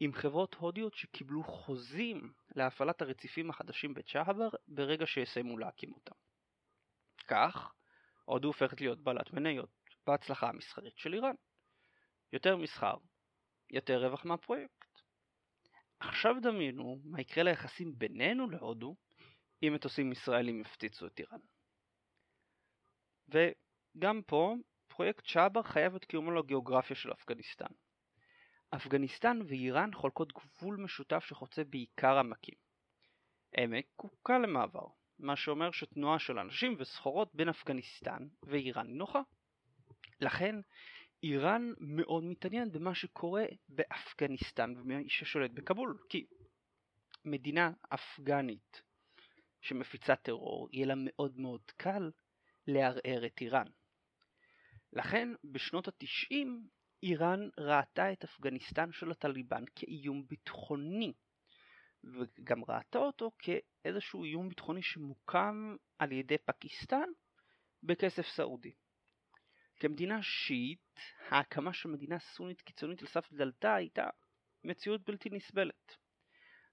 עם 0.00 0.12
חברות 0.12 0.54
הודיות 0.54 0.94
שקיבלו 0.94 1.44
חוזים 1.44 2.32
להפעלת 2.56 3.02
הרציפים 3.02 3.50
החדשים 3.50 3.94
בצ'הבר 3.94 4.48
ברגע 4.68 5.06
שיסיימו 5.06 5.58
להקים 5.58 5.92
אותם. 5.92 6.14
כך, 7.26 7.72
הודו 8.24 8.48
הופכת 8.48 8.80
להיות 8.80 9.00
בעלת 9.00 9.32
מניות 9.32 9.70
בהצלחה 10.06 10.48
המסחרית 10.48 10.98
של 10.98 11.14
איראן. 11.14 11.34
יותר 12.32 12.56
מסחר, 12.56 12.96
יותר 13.70 14.04
רווח 14.04 14.24
מהפרויקט. 14.24 14.84
עכשיו 16.00 16.34
דמיינו 16.42 17.00
מה 17.04 17.20
יקרה 17.20 17.44
ליחסים 17.44 17.98
בינינו 17.98 18.50
להודו 18.50 18.96
אם 19.62 19.72
מטוסים 19.74 20.12
ישראלים 20.12 20.60
יפציצו 20.60 21.06
את 21.06 21.20
איראן. 21.20 21.40
וגם 23.28 24.22
פה 24.26 24.54
פרויקט 24.88 25.26
צ'אבר 25.26 25.62
חייב 25.62 25.94
את 25.94 26.04
קיומו 26.04 26.30
לגיאוגרפיה 26.30 26.96
של 26.96 27.12
אפגניסטן. 27.12 27.72
אפגניסטן 28.70 29.40
ואיראן 29.48 29.94
חולקות 29.94 30.32
גבול 30.32 30.76
משותף 30.76 31.24
שחוצה 31.24 31.64
בעיקר 31.64 32.18
עמקים. 32.18 32.54
עמק 33.56 33.86
הוא 33.96 34.10
קל 34.22 34.38
למעבר, 34.38 34.86
מה 35.18 35.36
שאומר 35.36 35.70
שתנועה 35.70 36.18
של 36.18 36.38
אנשים 36.38 36.76
וסחורות 36.78 37.34
בין 37.34 37.48
אפגניסטן 37.48 38.28
ואיראן 38.42 38.86
היא 38.86 38.96
נוחה. 38.96 39.20
לכן 40.20 40.56
איראן 41.24 41.72
מאוד 41.80 42.24
מתעניינת 42.24 42.72
במה 42.72 42.94
שקורה 42.94 43.44
באפגניסטן 43.68 44.74
ומי 44.76 45.08
ששולט 45.08 45.50
בכבול, 45.50 45.98
כי 46.08 46.26
מדינה 47.24 47.70
אפגנית 47.88 48.82
שמפיצה 49.60 50.16
טרור 50.16 50.68
יהיה 50.72 50.86
לה 50.86 50.94
מאוד 50.96 51.38
מאוד 51.38 51.62
קל 51.76 52.10
לערער 52.66 53.26
את 53.26 53.40
איראן. 53.40 53.66
לכן 54.92 55.28
בשנות 55.44 55.88
התשעים 55.88 56.68
איראן 57.02 57.48
ראתה 57.58 58.12
את 58.12 58.24
אפגניסטן 58.24 58.92
של 58.92 59.10
הטליבן 59.10 59.64
כאיום 59.74 60.26
ביטחוני, 60.26 61.12
וגם 62.04 62.64
ראתה 62.68 62.98
אותו 62.98 63.30
כאיזשהו 63.38 64.24
איום 64.24 64.48
ביטחוני 64.48 64.82
שמוקם 64.82 65.76
על 65.98 66.12
ידי 66.12 66.38
פקיסטן 66.38 67.08
בכסף 67.82 68.26
סעודי. 68.26 68.72
כמדינה 69.76 70.22
שיעית, 70.22 71.00
ההקמה 71.28 71.72
של 71.72 71.88
מדינה 71.88 72.18
סונית 72.18 72.60
קיצונית 72.60 73.00
על 73.00 73.08
סף 73.08 73.32
דלתה 73.32 73.74
הייתה 73.74 74.08
מציאות 74.64 75.04
בלתי 75.04 75.30
נסבלת. 75.30 75.96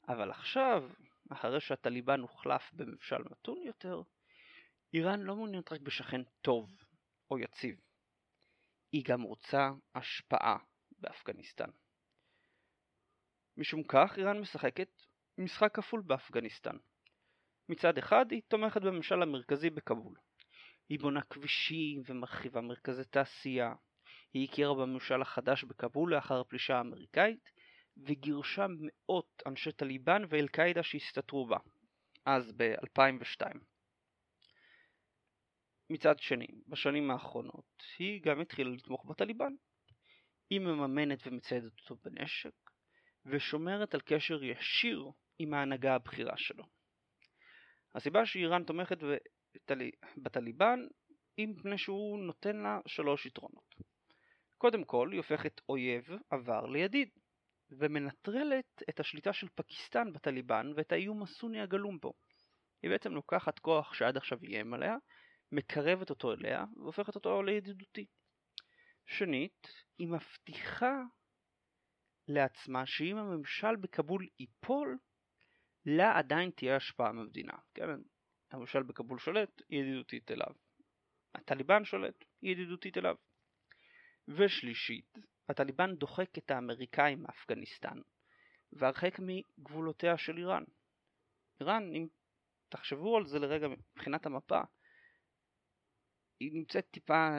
אבל 0.07 0.31
עכשיו, 0.31 0.89
אחרי 1.29 1.61
שהטליבן 1.61 2.19
הוחלף 2.19 2.73
בממשל 2.73 3.23
מתון 3.31 3.61
יותר, 3.61 4.01
איראן 4.93 5.19
לא 5.19 5.35
מעוניינת 5.35 5.71
רק 5.71 5.81
בשכן 5.81 6.21
טוב 6.41 6.69
או 7.31 7.39
יציב. 7.39 7.79
היא 8.91 9.03
גם 9.05 9.21
רוצה 9.21 9.69
השפעה 9.95 10.57
באפגניסטן. 10.91 11.69
משום 13.57 13.83
כך 13.83 14.17
איראן 14.17 14.39
משחקת 14.39 14.89
משחק 15.37 15.75
כפול 15.75 16.01
באפגניסטן. 16.01 16.77
מצד 17.69 17.97
אחד 17.97 18.31
היא 18.31 18.41
תומכת 18.47 18.81
בממשל 18.81 19.21
המרכזי 19.21 19.69
בכבול. 19.69 20.15
היא 20.91 20.99
בונה 20.99 21.21
כבישים 21.21 22.01
ומרחיבה 22.05 22.61
מרכזי 22.61 23.03
תעשייה. 23.05 23.73
היא 24.33 24.49
הכירה 24.49 24.73
בממשל 24.73 25.21
החדש 25.21 25.63
בכבול 25.63 26.15
לאחר 26.15 26.39
הפלישה 26.39 26.77
האמריקאית, 26.77 27.49
וגירשה 27.97 28.65
מאות 28.69 29.43
אנשי 29.47 29.71
טליבן 29.71 30.23
ואל-קאעידה 30.29 30.83
שהסתתרו 30.83 31.47
בה, 31.47 31.57
אז 32.25 32.51
ב-2002. 32.57 33.57
מצד 35.89 36.19
שני, 36.19 36.47
בשנים 36.67 37.11
האחרונות, 37.11 37.83
היא 37.99 38.21
גם 38.23 38.41
התחילה 38.41 38.69
לתמוך 38.69 39.05
בטליבן. 39.05 39.53
היא 40.49 40.59
מממנת 40.59 41.27
ומציידת 41.27 41.79
אותו 41.79 41.95
בנשק, 41.95 42.55
ושומרת 43.25 43.93
על 43.93 44.01
קשר 44.01 44.43
ישיר 44.43 45.11
עם 45.39 45.53
ההנהגה 45.53 45.95
הבכירה 45.95 46.37
שלו. 46.37 46.63
הסיבה 47.95 48.25
שאיראן 48.25 48.63
תומכת 48.63 48.97
בטליבן 50.17 50.79
מפני 51.37 51.77
שהוא 51.77 52.19
נותן 52.19 52.57
לה 52.57 52.79
שלוש 52.87 53.25
יתרונות. 53.25 53.75
קודם 54.57 54.83
כל, 54.83 55.09
היא 55.11 55.17
הופכת 55.17 55.61
אויב 55.69 56.09
עבר 56.29 56.65
לידיד, 56.65 57.09
ומנטרלת 57.71 58.83
את 58.89 58.99
השליטה 58.99 59.33
של 59.33 59.47
פקיסטן 59.55 60.13
בטליבן 60.13 60.71
ואת 60.75 60.91
האיום 60.91 61.23
הסוני 61.23 61.61
הגלום 61.61 61.99
בו. 61.99 62.13
היא 62.83 62.91
בעצם 62.91 63.11
לוקחת 63.11 63.59
כוח 63.59 63.93
שעד 63.93 64.17
עכשיו 64.17 64.37
איים 64.43 64.73
עליה, 64.73 64.95
מקרבת 65.51 66.09
אותו 66.09 66.33
אליה 66.33 66.65
והופכת 66.77 67.15
אותו 67.15 67.43
לידידותי. 67.43 68.05
שנית, 69.05 69.67
היא 69.97 70.07
מבטיחה 70.07 70.95
לעצמה 72.27 72.85
שאם 72.85 73.17
הממשל 73.17 73.75
בכבול 73.75 74.27
ייפול, 74.39 74.97
לה 75.85 76.17
עדיין 76.17 76.51
תהיה 76.51 76.75
השפעה 76.75 77.09
במדינה. 77.09 77.53
כן? 77.73 77.89
הממשל 78.51 78.83
בכבול 78.83 79.19
שולט, 79.19 79.61
היא 79.69 79.79
ידידותית 79.79 80.31
אליו. 80.31 80.53
הטליבן 81.35 81.85
שולט, 81.85 82.25
היא 82.41 82.51
ידידותית 82.51 82.97
אליו. 82.97 83.15
ושלישית, 84.27 85.17
הטליבן 85.49 85.95
דוחק 85.95 86.37
את 86.37 86.51
האמריקאים 86.51 87.23
מאפגניסטן, 87.23 87.97
והרחק 88.73 89.19
מגבולותיה 89.19 90.17
של 90.17 90.37
איראן. 90.37 90.63
איראן, 91.59 91.83
אם 91.95 92.07
תחשבו 92.69 93.17
על 93.17 93.25
זה 93.25 93.39
לרגע 93.39 93.67
מבחינת 93.67 94.25
המפה, 94.25 94.61
היא 96.39 96.51
נמצאת 96.53 96.87
טיפה 96.91 97.29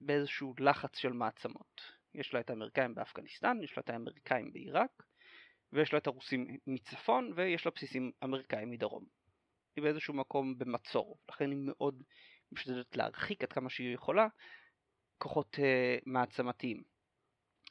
באיזשהו 0.00 0.54
לחץ 0.58 0.96
של 0.96 1.12
מעצמות. 1.12 1.80
יש 2.14 2.34
לה 2.34 2.40
את 2.40 2.50
האמריקאים 2.50 2.94
באפגניסטן, 2.94 3.62
יש 3.62 3.76
לה 3.76 3.80
את 3.80 3.90
האמריקאים 3.90 4.52
בעיראק, 4.52 5.02
ויש 5.72 5.92
לה 5.92 5.98
את 5.98 6.06
הרוסים 6.06 6.58
מצפון, 6.66 7.32
ויש 7.36 7.66
לה 7.66 7.72
בסיסים 7.74 8.12
אמריקאים 8.24 8.70
מדרום. 8.70 9.21
היא 9.76 9.84
באיזשהו 9.84 10.14
מקום 10.14 10.58
במצור, 10.58 11.18
לכן 11.28 11.50
היא 11.50 11.58
מאוד 11.62 12.02
משתדלת 12.52 12.96
להרחיק 12.96 13.42
עד 13.42 13.52
כמה 13.52 13.70
שהיא 13.70 13.94
יכולה 13.94 14.26
כוחות 15.18 15.54
uh, 15.54 16.02
מעצמתיים. 16.06 16.82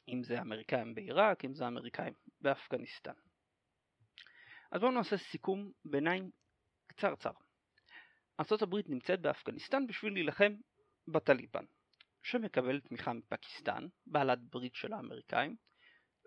אם 0.08 0.22
זה 0.22 0.40
אמריקאים 0.40 0.94
בעיראק, 0.94 1.44
אם 1.44 1.54
זה 1.54 1.66
אמריקאים 1.66 2.14
באפגניסטן. 2.40 3.12
אז 4.72 4.80
בואו 4.80 4.92
נעשה 4.92 5.16
סיכום 5.16 5.70
ביניים 5.84 6.30
קצרצר. 6.86 7.32
ארה"ב 8.40 8.74
נמצאת 8.86 9.20
באפגניסטן 9.20 9.86
בשביל 9.86 10.12
להילחם 10.12 10.52
בטליבן, 11.08 11.64
שמקבל 12.22 12.80
תמיכה 12.80 13.12
מפקיסטן, 13.12 13.86
בעלת 14.06 14.38
ברית 14.50 14.74
של 14.74 14.92
האמריקאים, 14.92 15.56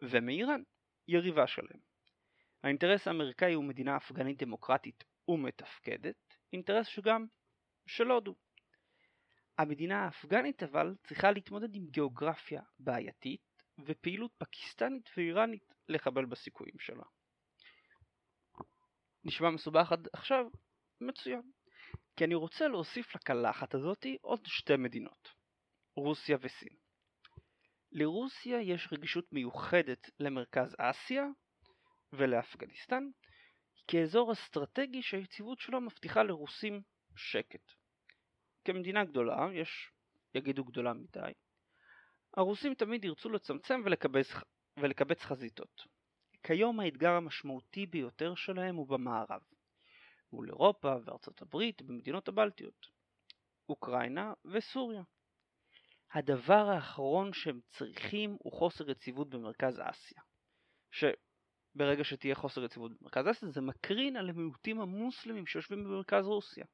ומאיראן, 0.02 0.62
יריבה 1.08 1.48
שלהם. 1.48 1.80
האינטרס 2.64 3.08
האמריקאי 3.08 3.54
הוא 3.54 3.64
מדינה 3.64 3.98
אפגנית 3.98 4.44
דמוקרטית 4.44 5.04
ומתפקדת, 5.28 6.36
אינטרס 6.54 6.88
שגם 6.88 7.26
של 7.88 8.12
הודו. 8.12 8.36
המדינה 9.58 10.06
האפגנית 10.06 10.64
אבל 10.64 10.96
צריכה 11.08 11.32
להתמודד 11.32 11.76
עם 11.76 11.88
גיאוגרפיה 11.88 12.62
בעייתית 12.80 13.42
ופעילות 13.86 14.32
פקיסטנית 14.38 15.10
ואיראנית 15.18 15.74
לחבל 15.90 16.26
בסיכויים 16.26 16.80
שלה. 16.80 17.04
נשמע 19.24 19.50
מסובך 19.50 19.92
עד 19.92 20.08
עכשיו? 20.14 20.46
מצוין. 21.02 21.52
כי 22.16 22.26
אני 22.26 22.36
רוצה 22.36 22.68
להוסיף 22.68 23.16
לקלחת 23.16 23.76
הזאתי 23.76 24.18
עוד 24.22 24.40
שתי 24.46 24.76
מדינות, 24.78 25.30
רוסיה 25.96 26.38
וסין. 26.42 26.78
לרוסיה 27.92 28.62
יש 28.62 28.88
רגישות 28.92 29.34
מיוחדת 29.34 30.10
למרכז 30.20 30.76
אסיה 30.80 31.26
ולאפגניסטן 32.14 33.04
כאזור 33.88 34.32
אסטרטגי 34.34 35.02
שהיציבות 35.02 35.60
שלו 35.60 35.82
מבטיחה 35.82 36.24
לרוסים 36.24 36.82
שקט. 37.16 37.72
כמדינה 38.66 39.04
גדולה, 39.04 39.48
יש 39.54 39.92
יגידו 40.36 40.64
גדולה 40.64 40.94
מדי, 40.94 41.32
הרוסים 42.38 42.74
תמיד 42.74 43.06
ירצו 43.06 43.30
לצמצם 43.30 43.82
ולקבץ, 43.86 44.28
ולקבץ 44.80 45.22
חזיתות. 45.22 45.82
כיום 46.44 46.80
האתגר 46.80 47.12
המשמעותי 47.12 47.86
ביותר 47.86 48.36
שלהם 48.36 48.76
הוא 48.76 48.88
במערב, 48.88 49.42
מול 50.34 50.50
אירופה 50.50 50.96
וארצות 51.06 51.42
הברית 51.42 51.82
במדינות 51.82 52.28
הבלטיות, 52.28 52.88
אוקראינה 53.70 54.34
וסוריה. 54.46 55.04
הדבר 56.12 56.70
האחרון 56.70 57.34
שהם 57.34 57.60
צריכים 57.68 58.38
הוא 58.40 58.54
חוסר 58.54 58.92
יציבות 58.92 59.30
במרכז 59.30 59.80
אסיה. 59.80 60.22
שברגע 61.76 62.04
שתהיה 62.04 62.36
חוסר 62.36 62.64
יציבות 62.64 62.92
במרכז 63.02 63.32
אסיה 63.32 63.50
זה 63.50 63.62
מקרין 63.62 64.18
על 64.18 64.30
המיעוטים 64.30 64.82
המוסלמים 64.82 65.46
שיושבים 65.46 65.84
במרכז 65.84 66.26
רוסיה. 66.26 66.66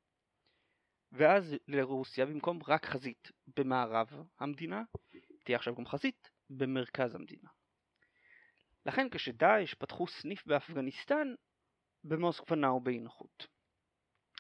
ואז 1.12 1.56
לרוסיה 1.68 2.26
במקום 2.26 2.60
רק 2.68 2.86
חזית 2.86 3.32
במערב 3.58 4.08
המדינה, 4.40 4.84
תהיה 5.44 5.58
עכשיו 5.58 5.76
גם 5.76 5.86
חזית 5.86 6.30
במרכז 6.50 7.16
המדינה. 7.16 7.50
לכן 8.86 9.10
כשדאעש 9.10 9.74
פתחו 9.74 10.08
סניף 10.08 10.48
באפגניסטן, 10.48 11.28
במוסקבה 12.04 12.56
נעו 12.56 12.80
באי 12.80 13.00
נוחות. 13.00 13.48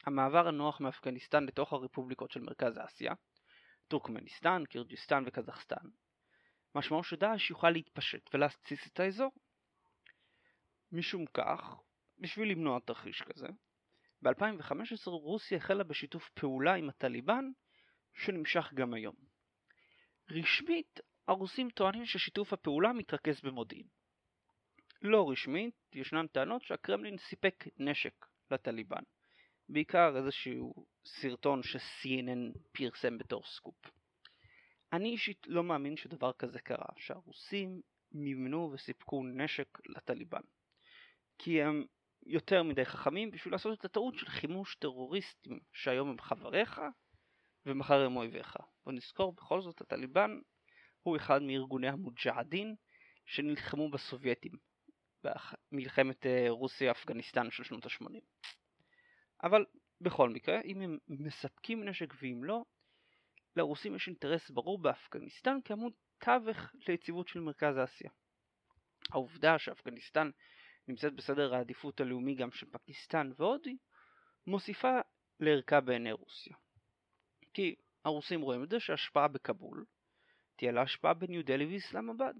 המעבר 0.05 0.47
הנוח 0.47 0.81
מאפגניסטן 0.81 1.43
לתוך 1.43 1.73
הרפובליקות 1.73 2.31
של 2.31 2.41
מרכז 2.41 2.79
אסיה, 2.85 3.13
טורקמניסטן, 3.87 4.63
קירג'יסטן 4.69 5.23
וקזחסטן, 5.27 5.87
משמעו 6.75 7.03
שדאעש 7.03 7.49
יוכל 7.49 7.69
להתפשט 7.69 8.29
ולהתסיס 8.33 8.87
את 8.87 8.99
האזור. 8.99 9.31
משום 10.91 11.25
כך, 11.25 11.75
בשביל 12.19 12.51
למנוע 12.51 12.79
תרחיש 12.79 13.21
כזה, 13.21 13.47
ב-2015 14.21 15.09
רוסיה 15.09 15.57
החלה 15.57 15.83
בשיתוף 15.83 16.29
פעולה 16.29 16.73
עם 16.73 16.89
הטליבן, 16.89 17.45
שנמשך 18.13 18.73
גם 18.73 18.93
היום. 18.93 19.15
רשמית, 20.29 20.99
הרוסים 21.27 21.69
טוענים 21.69 22.05
ששיתוף 22.05 22.53
הפעולה 22.53 22.93
מתרכז 22.93 23.41
במודיעין. 23.41 23.87
לא 25.01 25.29
רשמית, 25.29 25.75
ישנן 25.93 26.27
טענות 26.27 26.61
שהקרמלין 26.61 27.17
סיפק 27.17 27.63
נשק 27.77 28.25
לטליבן, 28.51 29.03
בעיקר 29.69 30.17
איזשהו 30.17 30.85
סרטון 31.05 31.63
ש-CNN 31.63 32.59
פרסם 32.71 33.17
בתור 33.17 33.43
סקופ. 33.43 33.75
אני 34.93 35.09
אישית 35.09 35.47
לא 35.47 35.63
מאמין 35.63 35.97
שדבר 35.97 36.33
כזה 36.33 36.59
קרה, 36.59 36.89
שהרוסים 36.97 37.81
מימנו 38.11 38.71
וסיפקו 38.73 39.23
נשק 39.23 39.79
לטליבן. 39.85 40.41
כי 41.43 41.61
הם 41.61 41.85
יותר 42.25 42.63
מדי 42.63 42.85
חכמים 42.85 43.31
בשביל 43.31 43.53
לעשות 43.53 43.79
את 43.79 43.85
הטעות 43.85 44.15
של 44.15 44.25
חימוש 44.25 44.75
טרוריסטים 44.75 45.59
שהיום 45.73 46.09
הם 46.09 46.19
חבריך 46.19 46.81
ומחר 47.65 48.05
הם 48.05 48.15
אויביך. 48.15 48.57
בוא 48.85 48.93
נזכור 48.93 49.33
בכל 49.33 49.61
זאת 49.61 49.81
הטליבן 49.81 50.39
הוא 51.03 51.17
אחד 51.17 51.41
מארגוני 51.41 51.87
המוג'הדין 51.87 52.75
שנלחמו 53.25 53.89
בסובייטים 53.89 54.51
במלחמת 55.23 56.25
אה, 56.25 56.45
רוסיה-אפגניסטן 56.49 57.51
של 57.51 57.63
שנות 57.63 57.85
ה-80. 57.85 58.19
אבל 59.43 59.65
בכל 60.01 60.29
מקרה, 60.29 60.61
אם 60.61 60.81
הם 60.81 60.97
מספקים 61.07 61.83
נשק 61.83 62.13
ואם 62.21 62.43
לא, 62.43 62.63
לרוסים 63.55 63.95
יש 63.95 64.07
אינטרס 64.07 64.49
ברור 64.49 64.81
באפגניסטן 64.81 65.57
כעמוד 65.65 65.93
תווך 66.17 66.57
ליציבות 66.87 67.27
של 67.27 67.39
מרכז 67.39 67.75
אסיה. 67.83 68.09
העובדה 69.11 69.59
שאפגניסטן 69.59 70.29
נמצאת 70.91 71.13
בסדר 71.13 71.55
העדיפות 71.55 72.01
הלאומי 72.01 72.35
גם 72.35 72.51
של 72.51 72.65
פקיסטן 72.71 73.31
והודי, 73.37 73.77
מוסיפה 74.47 74.99
לערכה 75.39 75.81
בעיני 75.81 76.11
רוסיה. 76.11 76.55
כי 77.53 77.75
הרוסים 78.05 78.41
רואים 78.41 78.63
את 78.63 78.69
זה 78.69 78.79
שהשפעה 78.79 79.27
בכבול 79.27 79.85
תהיה 80.55 80.71
לה 80.71 80.81
השפעה 80.81 81.13
בניו 81.13 81.45
דלי 81.45 81.65
ואיסלאמבאד. 81.65 82.35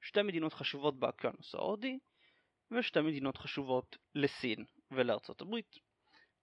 שתי 0.00 0.22
מדינות 0.22 0.52
חשובות 0.52 0.98
באקיינוס 0.98 1.54
ההודי 1.54 1.98
ושתי 2.70 3.00
מדינות 3.00 3.36
חשובות 3.36 3.96
לסין 4.14 4.64
ולארצות 4.90 5.40
הברית. 5.40 5.74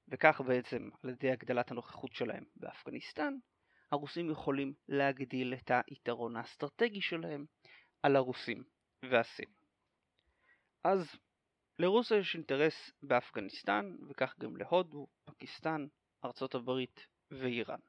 וכך 0.08 0.42
בעצם 0.48 0.90
על 1.04 1.10
ידי 1.10 1.32
הגדלת 1.32 1.72
הנוכחות 1.72 2.14
שלהם 2.14 2.44
באפגניסטן, 2.56 3.34
הרוסים 3.92 4.30
יכולים 4.30 4.74
להגדיל 4.88 5.54
את 5.54 5.72
היתרון 5.88 6.36
האסטרטגי 6.36 7.02
שלהם 7.02 7.46
על 8.04 8.16
הרוסים 8.16 8.64
והסינים. 9.06 9.62
אז 10.84 11.16
לרוסיה 11.82 12.18
יש 12.18 12.36
אינטרס 12.36 12.92
באפגניסטן, 13.04 13.96
וכך 14.10 14.36
גם 14.40 14.58
להודו, 14.58 15.08
פקיסטן, 15.26 15.86
ארצות 16.26 16.56
הברית 16.56 17.08
ואיראן. 17.32 17.80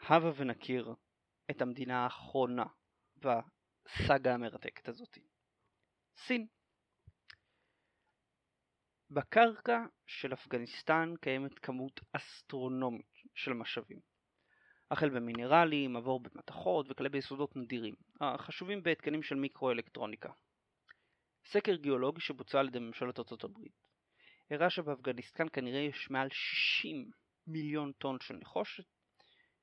הבה 0.00 0.30
ונכיר 0.36 0.94
את 1.50 1.62
המדינה 1.62 2.04
האחרונה 2.04 2.64
בסאגה 3.16 4.34
המרתקת 4.34 4.88
הזאת. 4.88 5.18
סין. 6.16 6.46
בקרקע 9.10 9.78
של 10.06 10.32
אפגניסטן 10.32 11.14
קיימת 11.20 11.58
כמות 11.58 12.00
אסטרונומית 12.12 13.22
של 13.34 13.52
משאבים. 13.52 14.00
החל 14.90 15.10
במינרלים, 15.10 15.96
עבור 15.96 16.20
במתכות 16.20 16.86
וכלה 16.90 17.08
ביסודות 17.08 17.56
נדירים, 17.56 17.94
החשובים 18.20 18.82
בהתקנים 18.82 19.22
של 19.22 19.34
מיקרואלקטרוניקה. 19.34 20.32
סקר 21.44 21.74
גיאולוגי 21.74 22.20
שבוצע 22.20 22.60
על 22.60 22.68
ידי 22.68 22.78
ממשלת 22.78 23.18
ארצות 23.18 23.44
הברית 23.44 23.82
הראה 24.50 24.70
שבאפגניסטן 24.70 25.46
כנראה 25.52 25.80
יש 25.80 26.10
מעל 26.10 26.28
60 26.30 27.10
מיליון 27.46 27.92
טון 27.92 28.16
של 28.20 28.36
נחושת, 28.36 28.84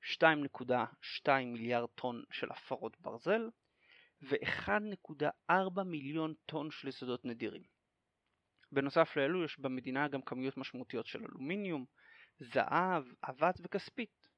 2.2 0.02 1.30
מיליארד 1.46 1.88
טון 1.94 2.22
של 2.30 2.50
הפרות 2.50 3.00
ברזל 3.00 3.50
ו-1.4 4.22 5.82
מיליון 5.86 6.34
טון 6.46 6.70
של 6.70 6.88
יסודות 6.88 7.24
נדירים. 7.24 7.62
בנוסף 8.72 9.16
לאלו 9.16 9.44
יש 9.44 9.58
במדינה 9.58 10.08
גם 10.08 10.22
כמויות 10.22 10.56
משמעותיות 10.56 11.06
של 11.06 11.24
אלומיניום, 11.24 11.84
זהב, 12.38 13.04
אבץ 13.28 13.54
וכספית. 13.60 14.28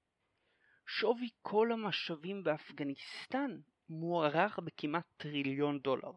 שווי 0.86 1.28
כל 1.42 1.72
המשאבים 1.72 2.44
באפגניסטן 2.44 3.50
מוערך 3.88 4.58
בכמעט 4.58 5.04
טריליון 5.16 5.78
דולר. 5.78 6.12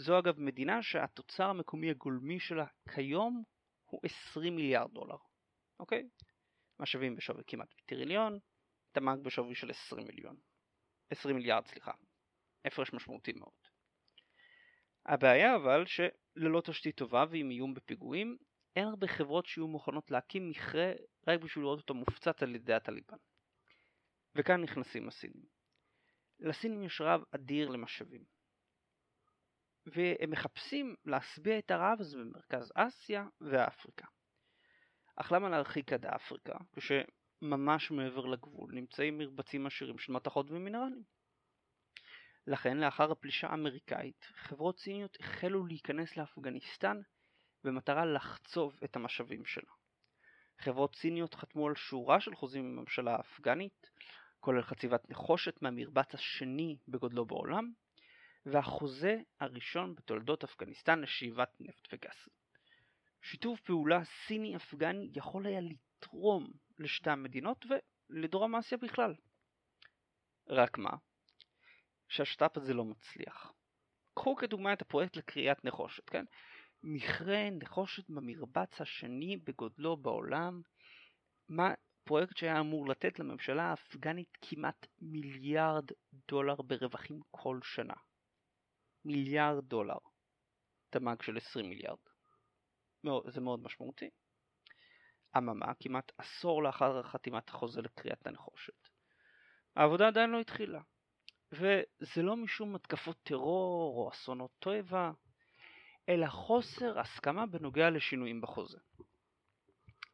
זו 0.00 0.18
אגב 0.18 0.40
מדינה 0.40 0.82
שהתוצר 0.82 1.44
המקומי 1.44 1.90
הגולמי 1.90 2.40
שלה 2.40 2.66
כיום 2.94 3.42
הוא 3.84 4.00
20 4.04 4.56
מיליארד 4.56 4.90
דולר, 4.92 5.16
אוקיי? 5.80 6.08
משאבים 6.80 7.16
בשווי 7.16 7.42
כמעט 7.46 7.74
טריליון, 7.86 8.38
תמ"ג 8.92 9.24
בשווי 9.24 9.54
של 9.54 9.70
20 9.70 10.06
מיליון. 10.06 10.36
20 11.10 11.36
מיליארד, 11.36 11.66
סליחה. 11.66 11.92
הפרש 12.64 12.92
משמעותי 12.92 13.32
מאוד. 13.32 13.52
הבעיה 15.06 15.56
אבל 15.56 15.84
שללא 15.86 16.60
תשתית 16.60 16.96
טובה 16.96 17.24
ועם 17.30 17.50
איום 17.50 17.74
בפיגועים, 17.74 18.36
אין 18.76 18.88
הרבה 18.88 19.06
חברות 19.06 19.46
שיהיו 19.46 19.68
מוכנות 19.68 20.10
להקים 20.10 20.50
מכרה 20.50 20.92
רק 21.28 21.40
בשביל 21.40 21.64
לראות 21.64 21.78
אותו 21.78 21.94
מופצץ 21.94 22.42
על 22.42 22.54
ידי 22.54 22.74
הטליבן. 22.74 23.16
וכאן 24.34 24.60
נכנסים 24.60 25.08
הסינים. 25.08 25.44
לסינים 26.40 26.82
יש 26.82 27.00
רב 27.00 27.22
אדיר 27.30 27.68
למשאבים. 27.68 28.37
והם 29.94 30.30
מחפשים 30.30 30.94
להשביע 31.04 31.58
את 31.58 31.70
הרעב 31.70 32.00
הזה 32.00 32.18
במרכז 32.18 32.72
אסיה 32.74 33.26
ואפריקה. 33.40 34.06
אך 35.16 35.32
למה 35.32 35.48
להרחיק 35.48 35.92
עד 35.92 36.06
אפריקה, 36.06 36.54
כשממש 36.76 37.90
מעבר 37.90 38.26
לגבול 38.26 38.70
נמצאים 38.74 39.18
מרבצים 39.18 39.66
עשירים 39.66 39.98
של 39.98 40.12
מתכות 40.12 40.50
ומינרלים? 40.50 41.02
לכן 42.46 42.78
לאחר 42.78 43.12
הפלישה 43.12 43.48
האמריקאית, 43.48 44.28
חברות 44.34 44.78
סיניות 44.78 45.16
החלו 45.20 45.66
להיכנס 45.66 46.16
לאפגניסטן 46.16 47.00
במטרה 47.64 48.06
לחצוב 48.06 48.78
את 48.84 48.96
המשאבים 48.96 49.44
שלה. 49.44 49.70
חברות 50.58 50.96
סיניות 50.96 51.34
חתמו 51.34 51.68
על 51.68 51.74
שורה 51.74 52.20
של 52.20 52.34
חוזים 52.34 52.64
עם 52.64 52.78
הממשלה 52.78 53.16
האפגנית, 53.16 53.90
כולל 54.40 54.62
חציבת 54.62 55.10
נחושת 55.10 55.62
מהמרבץ 55.62 56.14
השני 56.14 56.78
בגודלו 56.88 57.24
בעולם, 57.24 57.72
והחוזה 58.52 59.16
הראשון 59.40 59.94
בתולדות 59.94 60.44
אפגניסטן 60.44 61.00
לשאיבת 61.00 61.56
נפט 61.60 61.88
וגז. 61.92 62.28
שיתוף 63.22 63.60
פעולה 63.60 64.04
סיני-אפגני 64.04 65.10
יכול 65.14 65.46
היה 65.46 65.60
לתרום 65.60 66.52
לשתי 66.78 67.10
המדינות 67.10 67.64
ולדרום 68.10 68.54
אסיה 68.54 68.78
בכלל. 68.78 69.14
רק 70.48 70.78
מה? 70.78 70.90
שהשת"פ 72.08 72.56
הזה 72.56 72.74
לא 72.74 72.84
מצליח. 72.84 73.52
קחו 74.14 74.36
כדוגמה 74.36 74.72
את 74.72 74.82
הפרויקט 74.82 75.16
לקריאת 75.16 75.64
נחושת, 75.64 76.10
כן? 76.10 76.24
מכרה 76.82 77.50
נחושת 77.50 78.10
במרבץ 78.10 78.80
השני 78.80 79.36
בגודלו 79.36 79.96
בעולם, 79.96 80.60
מה 81.48 81.74
פרויקט 82.04 82.36
שהיה 82.36 82.60
אמור 82.60 82.88
לתת 82.88 83.18
לממשלה 83.18 83.62
האפגנית 83.62 84.38
כמעט 84.42 84.86
מיליארד 85.00 85.84
דולר 86.28 86.54
ברווחים 86.54 87.20
כל 87.30 87.58
שנה. 87.62 87.94
מיליארד 89.04 89.64
דולר. 89.64 89.98
תמ"ג 90.90 91.22
של 91.22 91.36
20 91.36 91.68
מיליארד. 91.68 91.98
זה 93.28 93.40
מאוד 93.40 93.62
משמעותי. 93.62 94.10
אממה, 95.36 95.74
כמעט 95.80 96.12
עשור 96.18 96.62
לאחר 96.62 97.02
חתימת 97.02 97.48
החוזה 97.48 97.82
לקריאת 97.82 98.26
הנחושת. 98.26 98.88
העבודה 99.76 100.08
עדיין 100.08 100.30
לא 100.30 100.40
התחילה. 100.40 100.80
וזה 101.52 102.22
לא 102.22 102.36
משום 102.36 102.74
התקפות 102.74 103.16
טרור 103.22 103.96
או 103.96 104.10
אסונות 104.10 104.50
טבע, 104.58 105.10
אלא 106.08 106.26
חוסר 106.26 106.98
הסכמה 106.98 107.46
בנוגע 107.46 107.90
לשינויים 107.90 108.40
בחוזה. 108.40 108.78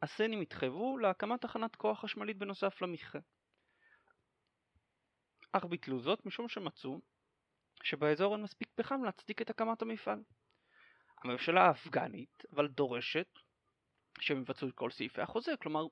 הסינים 0.03 0.41
התחייבו 0.41 0.99
להקמת 0.99 1.41
תחנת 1.41 1.77
כוח 1.77 2.01
חשמלית 2.01 2.39
בנוסף 2.39 2.83
למכרה. 2.83 3.21
אך 5.53 5.65
ביטלו 5.65 6.01
זאת 6.01 6.27
משום 6.27 6.49
שמצאו 6.49 7.01
שבאזור 7.85 8.35
אין 8.35 8.43
מספיק 8.43 8.69
פחם 8.75 9.05
להצדיק 9.05 9.43
את 9.43 9.51
הקמת 9.51 9.83
המפעל. 9.83 10.23
הממשלה 11.25 11.67
האפגנית 11.67 12.43
אבל 12.53 12.69
דורשת 12.69 13.29
שהם 14.21 14.41
יבצעו 14.41 14.69
את 14.69 14.75
כל 14.75 14.91
סעיפי 14.91 15.21
החוזה, 15.21 15.53
כלומר 15.63 15.87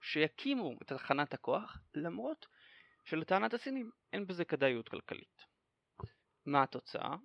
שיקימו 0.00 0.72
את 0.82 0.86
תחנת 0.86 1.34
הכוח 1.34 1.78
למרות 1.94 2.46
שלטענת 3.04 3.54
הסינים 3.54 3.90
אין 4.12 4.26
בזה 4.26 4.44
כדאיות 4.44 4.88
כלכלית. 4.88 5.42
מה 6.46 6.62
התוצאה? 6.62 7.16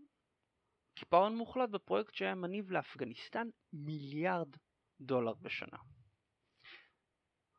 קיפאון 0.96 1.36
מוחלט 1.36 1.70
בפרויקט 1.70 2.14
שהיה 2.14 2.36
מניב 2.36 2.72
לאפגניסטן 2.72 3.48
מיליארד 3.74 4.56
דולר 5.02 5.34
בשנה. 5.34 5.78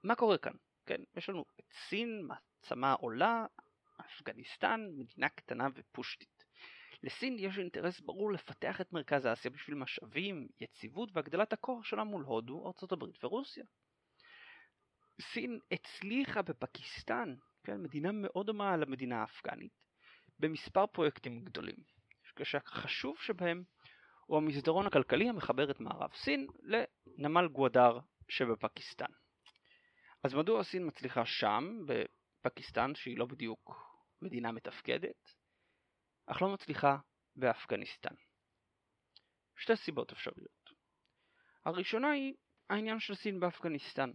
מה 0.05 0.15
קורה 0.15 0.39
כאן? 0.39 0.53
כן, 0.87 1.01
יש 1.17 1.29
לנו 1.29 1.45
את 1.61 1.73
סין, 1.73 2.27
מעצמה 2.27 2.93
עולה, 2.93 3.47
אפגניסטן, 4.01 4.81
מדינה 4.99 5.29
קטנה 5.29 5.69
ופושטית. 5.75 6.34
לסין 7.05 7.37
יש 7.39 7.59
אינטרס 7.59 8.01
ברור 8.01 8.33
לפתח 8.33 8.81
את 8.81 8.93
מרכז 8.93 9.27
אסיה 9.27 9.51
בשביל 9.51 9.77
משאבים, 9.77 10.49
יציבות 10.61 11.09
והגדלת 11.13 11.53
הכוח 11.53 11.85
שלה 11.85 12.05
מול 12.05 12.25
הודו, 12.25 12.67
ארה"ב 12.67 13.25
ורוסיה. 13.25 13.65
סין 15.21 15.59
הצליחה 15.73 16.43
בפקיסטן, 16.43 17.35
כן, 17.65 17.83
מדינה 17.83 18.13
מאוד 18.13 18.47
דומה 18.47 18.77
למדינה 18.77 19.21
האפגנית, 19.21 19.73
במספר 20.39 20.87
פרויקטים 20.87 21.45
גדולים, 21.45 21.77
כשהחשוב 22.37 23.19
שבהם 23.19 23.63
הוא 24.27 24.39
המסדרון 24.39 24.87
הכלכלי 24.87 25.29
המחבר 25.29 25.71
את 25.71 25.81
מערב 25.81 26.11
סין 26.15 26.47
לנמל 26.63 27.49
גואדר 27.49 27.99
שבפקיסטן. 28.29 29.13
אז 30.23 30.35
מדוע 30.35 30.65
סין 30.65 30.87
מצליחה 30.87 31.27
שם, 31.27 31.81
בפקיסטן, 31.87 32.95
שהיא 32.95 33.19
לא 33.19 33.27
בדיוק 33.27 33.71
מדינה 34.23 34.53
מתפקדת, 34.53 35.44
אך 36.27 36.43
לא 36.43 36.53
מצליחה 36.55 36.97
באפגניסטן? 37.37 38.15
שתי 39.57 39.77
סיבות 39.77 40.13
אפשריות. 40.13 40.71
הראשונה 41.65 42.11
היא 42.11 42.35
העניין 42.71 43.01
של 43.01 43.15
סין 43.15 43.41
באפגניסטן. 43.41 44.11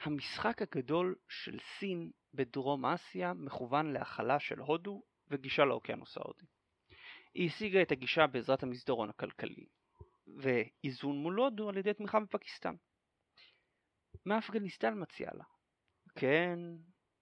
המשחק 0.00 0.62
הגדול 0.62 1.14
של 1.28 1.58
סין 1.60 2.10
בדרום 2.34 2.86
אסיה 2.86 3.34
מכוון 3.34 3.92
להכלה 3.92 4.40
של 4.40 4.58
הודו 4.58 5.02
וגישה 5.28 5.64
לאוקיינוס 5.64 6.16
ההודי. 6.16 6.46
היא 7.34 7.46
השיגה 7.46 7.82
את 7.82 7.92
הגישה 7.92 8.26
בעזרת 8.26 8.62
המסדרון 8.62 9.10
הכלכלי, 9.10 9.66
ואיזון 10.26 11.16
מול 11.16 11.36
הודו 11.36 11.68
על 11.68 11.76
ידי 11.76 11.94
תמיכה 11.94 12.20
בפקיסטן. 12.20 12.74
מה 14.24 14.38
אפגניסטן 14.38 15.02
מציעה 15.02 15.34
לה? 15.34 15.44
כן, 16.18 16.58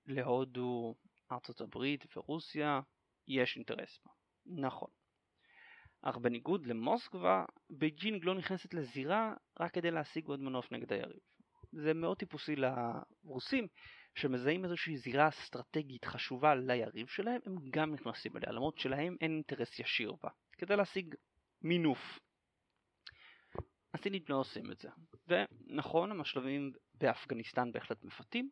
להודו, 0.07 0.95
ארצות 1.33 1.61
הברית 1.61 2.17
ורוסיה 2.17 2.81
יש 3.29 3.57
אינטרס 3.57 4.01
בה. 4.05 4.13
נכון. 4.47 4.89
אך 6.03 6.17
בניגוד 6.17 6.67
למוסקבה, 6.67 7.45
בייג'ינג 7.71 8.25
לא 8.25 8.35
נכנסת 8.35 8.75
לזירה 8.75 9.35
רק 9.61 9.75
כדי 9.75 9.91
להשיג 9.91 10.27
עוד 10.27 10.41
מנוף 10.41 10.73
נגד 10.73 10.93
היריב. 10.93 11.21
זה 11.73 11.95
מאוד 11.95 12.17
טיפוסי 12.17 12.57
לרוסים, 12.57 13.67
שמזהים 14.15 14.65
איזושהי 14.65 14.97
זירה 14.97 15.29
אסטרטגית 15.29 16.05
חשובה 16.05 16.55
ליריב 16.55 17.07
שלהם, 17.07 17.41
הם 17.47 17.57
גם 17.71 17.95
נכנסים 17.95 18.37
אליה, 18.37 18.53
למרות 18.53 18.79
שלהם 18.79 19.17
אין 19.21 19.31
אינטרס 19.33 19.79
ישיר 19.79 20.13
בה, 20.23 20.31
כדי 20.59 20.77
להשיג 20.77 21.15
מינוף. 21.63 22.19
הסינים 23.95 24.23
לא 24.29 24.37
עושים 24.37 24.73
את 24.73 24.79
זה. 24.79 24.89
ונכון, 25.29 26.11
המשלבים 26.11 26.73
באפגניסטן 26.95 27.73
בהחלט 27.73 28.05
מפתים, 28.05 28.51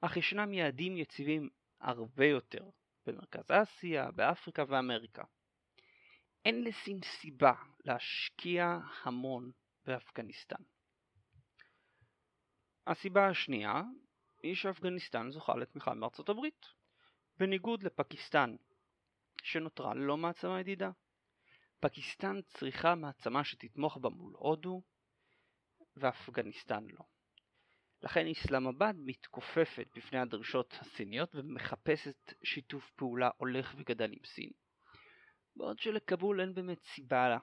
אך 0.00 0.16
ישנם 0.16 0.54
יעדים 0.54 0.96
יציבים 0.96 1.48
הרבה 1.80 2.26
יותר 2.26 2.70
במרכז 3.06 3.44
אסיה, 3.50 4.10
באפריקה 4.10 4.64
ואמריקה. 4.68 5.22
אין 6.44 6.64
לסין 6.64 7.00
סיבה 7.02 7.54
להשקיע 7.84 8.78
המון 9.02 9.50
באפגניסטן. 9.84 10.62
הסיבה 12.86 13.28
השנייה 13.28 13.82
היא 14.42 14.54
שאפגניסטן 14.54 15.30
זוכה 15.30 15.56
לתמיכה 15.56 15.94
מארצות 15.94 16.28
הברית, 16.28 16.66
בניגוד 17.38 17.82
לפקיסטן 17.82 18.56
שנותרה 19.42 19.94
ללא 19.94 20.16
מעצמה 20.16 20.60
ידידה. 20.60 20.90
פקיסטן 21.80 22.40
צריכה 22.42 22.94
מעצמה 22.94 23.44
שתתמוך 23.44 23.96
בה 23.96 24.08
מול 24.08 24.34
הודו, 24.36 24.82
ואפגניסטן 25.96 26.86
לא. 26.86 27.04
לכן 28.02 28.26
איסלאמבאד 28.26 28.96
מתכופפת 28.98 29.88
בפני 29.96 30.18
הדרישות 30.18 30.74
הסיניות 30.80 31.34
ומחפשת 31.34 32.32
שיתוף 32.44 32.90
פעולה 32.90 33.30
הולך 33.36 33.74
וגדל 33.78 34.12
עם 34.12 34.24
סין. 34.24 34.50
בעוד 35.56 35.78
שלכבול 35.78 36.40
אין 36.40 36.54
באמת 36.54 36.82
סיבה 36.82 37.38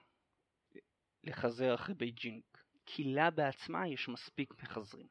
לחזר 1.23 1.75
אחרי 1.75 1.95
בייג'ינג, 1.95 2.43
כי 2.85 3.03
לה 3.03 3.31
בעצמה 3.31 3.87
יש 3.87 4.09
מספיק 4.09 4.53
מחזרים. 4.63 5.07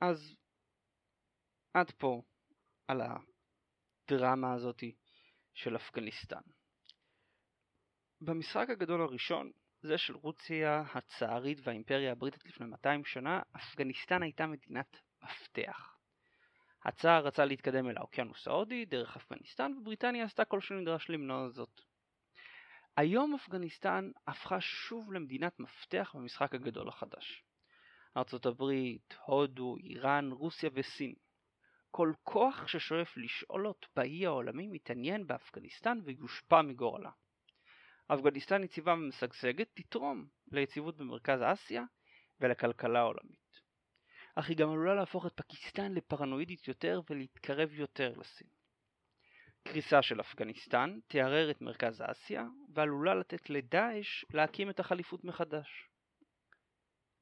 אז 0.00 0.36
עד 1.74 1.90
פה 1.90 2.22
על 2.88 3.00
הדרמה 3.00 4.54
הזאתי 4.54 4.96
של 5.54 5.76
אפגניסטן. 5.76 6.40
במשחק 8.20 8.66
הגדול 8.70 9.02
הראשון, 9.02 9.52
זה 9.82 9.98
של 9.98 10.16
רוסיה 10.16 10.82
הצארית 10.94 11.58
והאימפריה 11.62 12.12
הבריטית 12.12 12.46
לפני 12.46 12.66
200 12.66 13.04
שנה, 13.04 13.40
אפגניסטן 13.56 14.22
הייתה 14.22 14.46
מדינת 14.46 15.00
מפתח. 15.22 15.96
הצאר 16.84 17.26
רצה 17.26 17.44
להתקדם 17.44 17.88
אל 17.88 17.98
האוקיינוס 17.98 18.48
ההודי 18.48 18.84
דרך 18.84 19.16
אפגניסטן 19.16 19.72
ובריטניה 19.72 20.24
עשתה 20.24 20.44
כל 20.44 20.60
שנדרש 20.60 21.10
למנוע 21.10 21.48
זאת. 21.48 21.80
היום 22.96 23.34
אפגניסטן 23.34 24.10
הפכה 24.26 24.60
שוב 24.60 25.12
למדינת 25.12 25.60
מפתח 25.60 26.12
במשחק 26.14 26.54
הגדול 26.54 26.88
החדש. 26.88 27.44
ארצות 28.16 28.46
הברית, 28.46 29.14
הודו, 29.24 29.76
איראן, 29.76 30.32
רוסיה 30.32 30.70
וסין. 30.74 31.14
כל 31.90 32.12
כוח 32.22 32.66
ששואף 32.66 33.16
לשאולות 33.16 33.86
באי 33.96 34.26
העולמי 34.26 34.66
מתעניין 34.66 35.26
באפגניסטן 35.26 35.98
ויושפע 36.04 36.62
מגורלה. 36.62 37.10
אפגניסטן 38.14 38.64
יציבה 38.64 38.92
ומשגשגת 38.92 39.68
תתרום 39.74 40.26
ליציבות 40.52 40.96
במרכז 40.96 41.40
אסיה 41.42 41.84
ולכלכלה 42.40 42.98
העולמית. 42.98 43.60
אך 44.34 44.48
היא 44.48 44.56
גם 44.56 44.70
עלולה 44.70 44.94
להפוך 44.94 45.26
את 45.26 45.32
פקיסטן 45.32 45.92
לפרנואידית 45.92 46.68
יותר 46.68 47.00
ולהתקרב 47.10 47.72
יותר 47.72 48.12
לסין. 48.16 48.48
קריסה 49.62 50.02
של 50.02 50.20
אפגניסטן 50.20 50.98
תערער 51.06 51.50
את 51.50 51.60
מרכז 51.60 52.02
אסיה 52.06 52.46
ועלולה 52.74 53.14
לתת 53.14 53.50
לדאעש 53.50 54.24
להקים 54.30 54.70
את 54.70 54.80
החליפות 54.80 55.24
מחדש. 55.24 55.88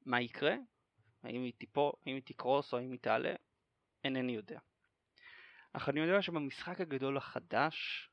מה 0.05 0.21
יקרה? 0.21 0.55
האם 1.23 1.43
היא 1.43 1.53
תיפול, 1.57 1.91
האם 2.05 2.15
היא 2.15 2.23
תקרוס 2.25 2.73
או 2.73 2.77
האם 2.77 2.91
היא 2.91 2.99
תעלה? 2.99 3.33
אינני 4.03 4.31
יודע. 4.31 4.59
אך 5.73 5.89
אני 5.89 5.99
יודע 5.99 6.21
שבמשחק 6.21 6.81
הגדול 6.81 7.17
החדש, 7.17 8.08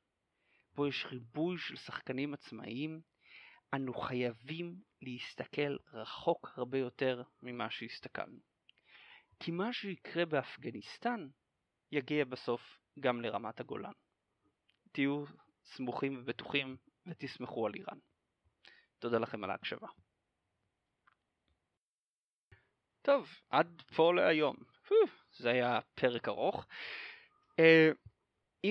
בו 0.76 0.86
יש 0.86 1.06
ריבוי 1.06 1.58
של 1.58 1.76
שחקנים 1.76 2.34
עצמאיים, 2.34 3.00
אנו 3.74 3.94
חייבים 3.94 4.80
להסתכל 5.02 5.76
רחוק 5.92 6.52
הרבה 6.56 6.78
יותר 6.78 7.22
ממה 7.42 7.70
שהסתכלנו. 7.70 8.40
כי 9.40 9.50
מה 9.50 9.72
שיקרה 9.72 10.24
באפגניסטן 10.24 11.28
יגיע 11.92 12.24
בסוף 12.24 12.78
גם 13.00 13.20
לרמת 13.20 13.60
הגולן. 13.60 13.92
תהיו 14.92 15.24
סמוכים 15.64 16.18
ובטוחים 16.18 16.76
ותסמכו 17.06 17.66
על 17.66 17.74
איראן. 17.74 17.98
תודה 18.98 19.18
לכם 19.18 19.44
על 19.44 19.50
ההקשבה. 19.50 19.88
טוב, 23.02 23.28
עד 23.50 23.82
פה 23.96 24.14
להיום. 24.14 24.56
זה 25.38 25.50
היה 25.50 25.80
פרק 25.94 26.28
ארוך. 26.28 26.66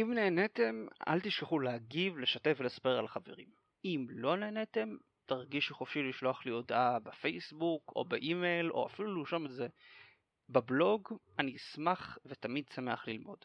אם 0.01 0.13
נהניתם, 0.13 0.85
אל 1.07 1.19
תשכחו 1.19 1.59
להגיב, 1.59 2.17
לשתף 2.17 2.57
ולספר 2.59 2.97
על 2.97 3.07
חברים. 3.07 3.47
אם 3.85 4.05
לא 4.09 4.37
נהניתם, 4.37 4.95
תרגישו 5.25 5.75
חופשי 5.75 6.03
לשלוח 6.03 6.45
לי 6.45 6.51
הודעה 6.51 6.99
בפייסבוק 6.99 7.93
או 7.95 8.05
באימייל 8.05 8.71
או 8.71 8.87
אפילו 8.87 9.15
לרשום 9.15 9.45
את 9.45 9.51
זה 9.51 9.67
בבלוג, 10.49 11.07
אני 11.39 11.55
אשמח 11.55 12.17
ותמיד 12.25 12.65
שמח 12.75 13.07
ללמוד. 13.07 13.37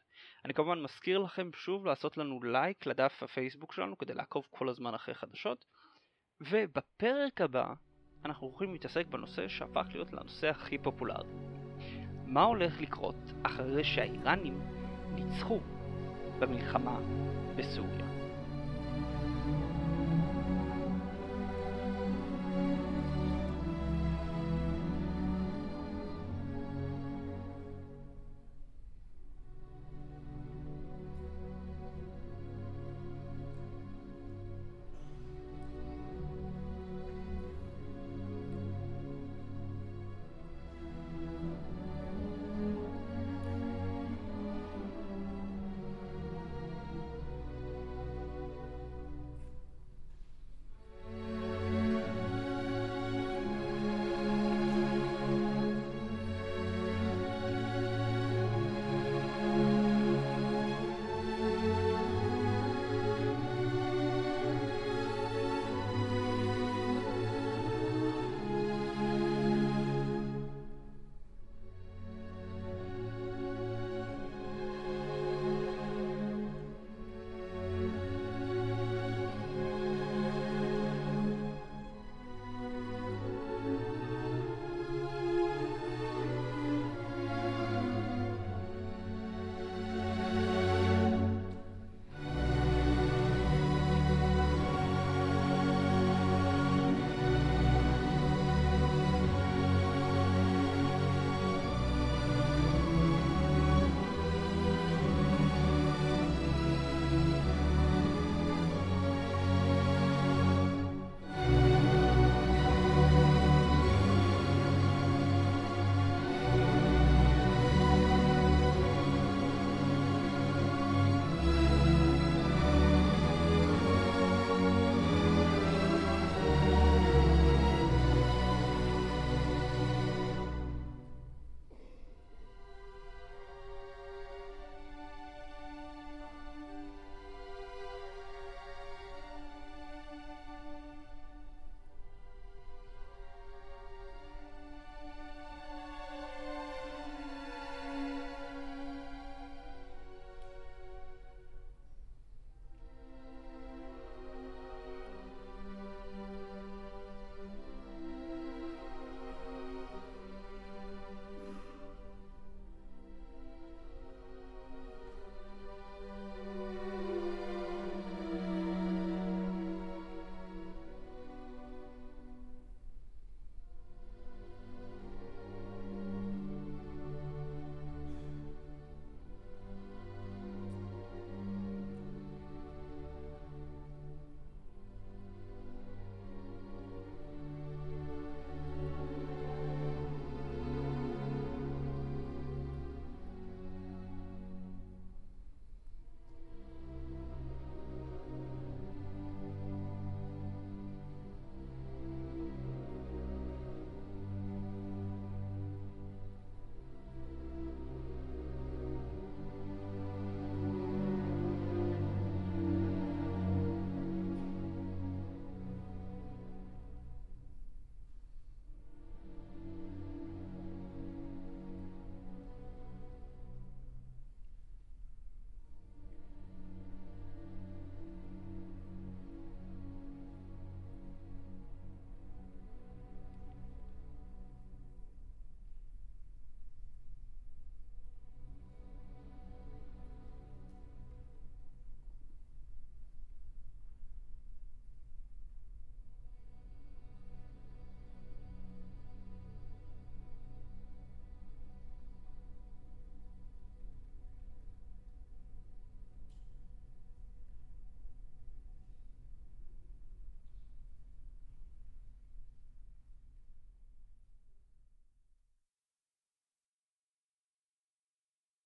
אני 0.45 0.55
כמובן 0.55 0.83
מזכיר 0.83 1.19
לכם 1.19 1.51
שוב 1.55 1.87
לעשות 1.87 2.17
לנו 2.17 2.43
לייק 2.43 2.87
לדף 2.87 3.23
הפייסבוק 3.23 3.73
שלנו 3.73 3.99
כדי 3.99 4.15
לעקוב 4.15 4.47
כל 4.51 4.69
הזמן 4.69 4.95
אחרי 4.95 5.15
חדשות. 5.15 5.65
ובפרק 6.41 7.41
הבא 7.41 7.73
אנחנו 8.25 8.47
הולכים 8.47 8.73
להתעסק 8.73 9.07
בנושא 9.07 9.49
שהפך 9.49 9.87
להיות 9.93 10.13
לנושא 10.13 10.49
הכי 10.49 10.79
פופולרי. 10.79 11.35
מה 12.27 12.43
הולך 12.43 12.81
לקרות 12.81 13.17
אחרי 13.43 13.85
שהאיראנים 13.85 14.61
ניצחו 15.15 15.61
במלחמה 16.41 16.97
בסוריה? 17.57 18.20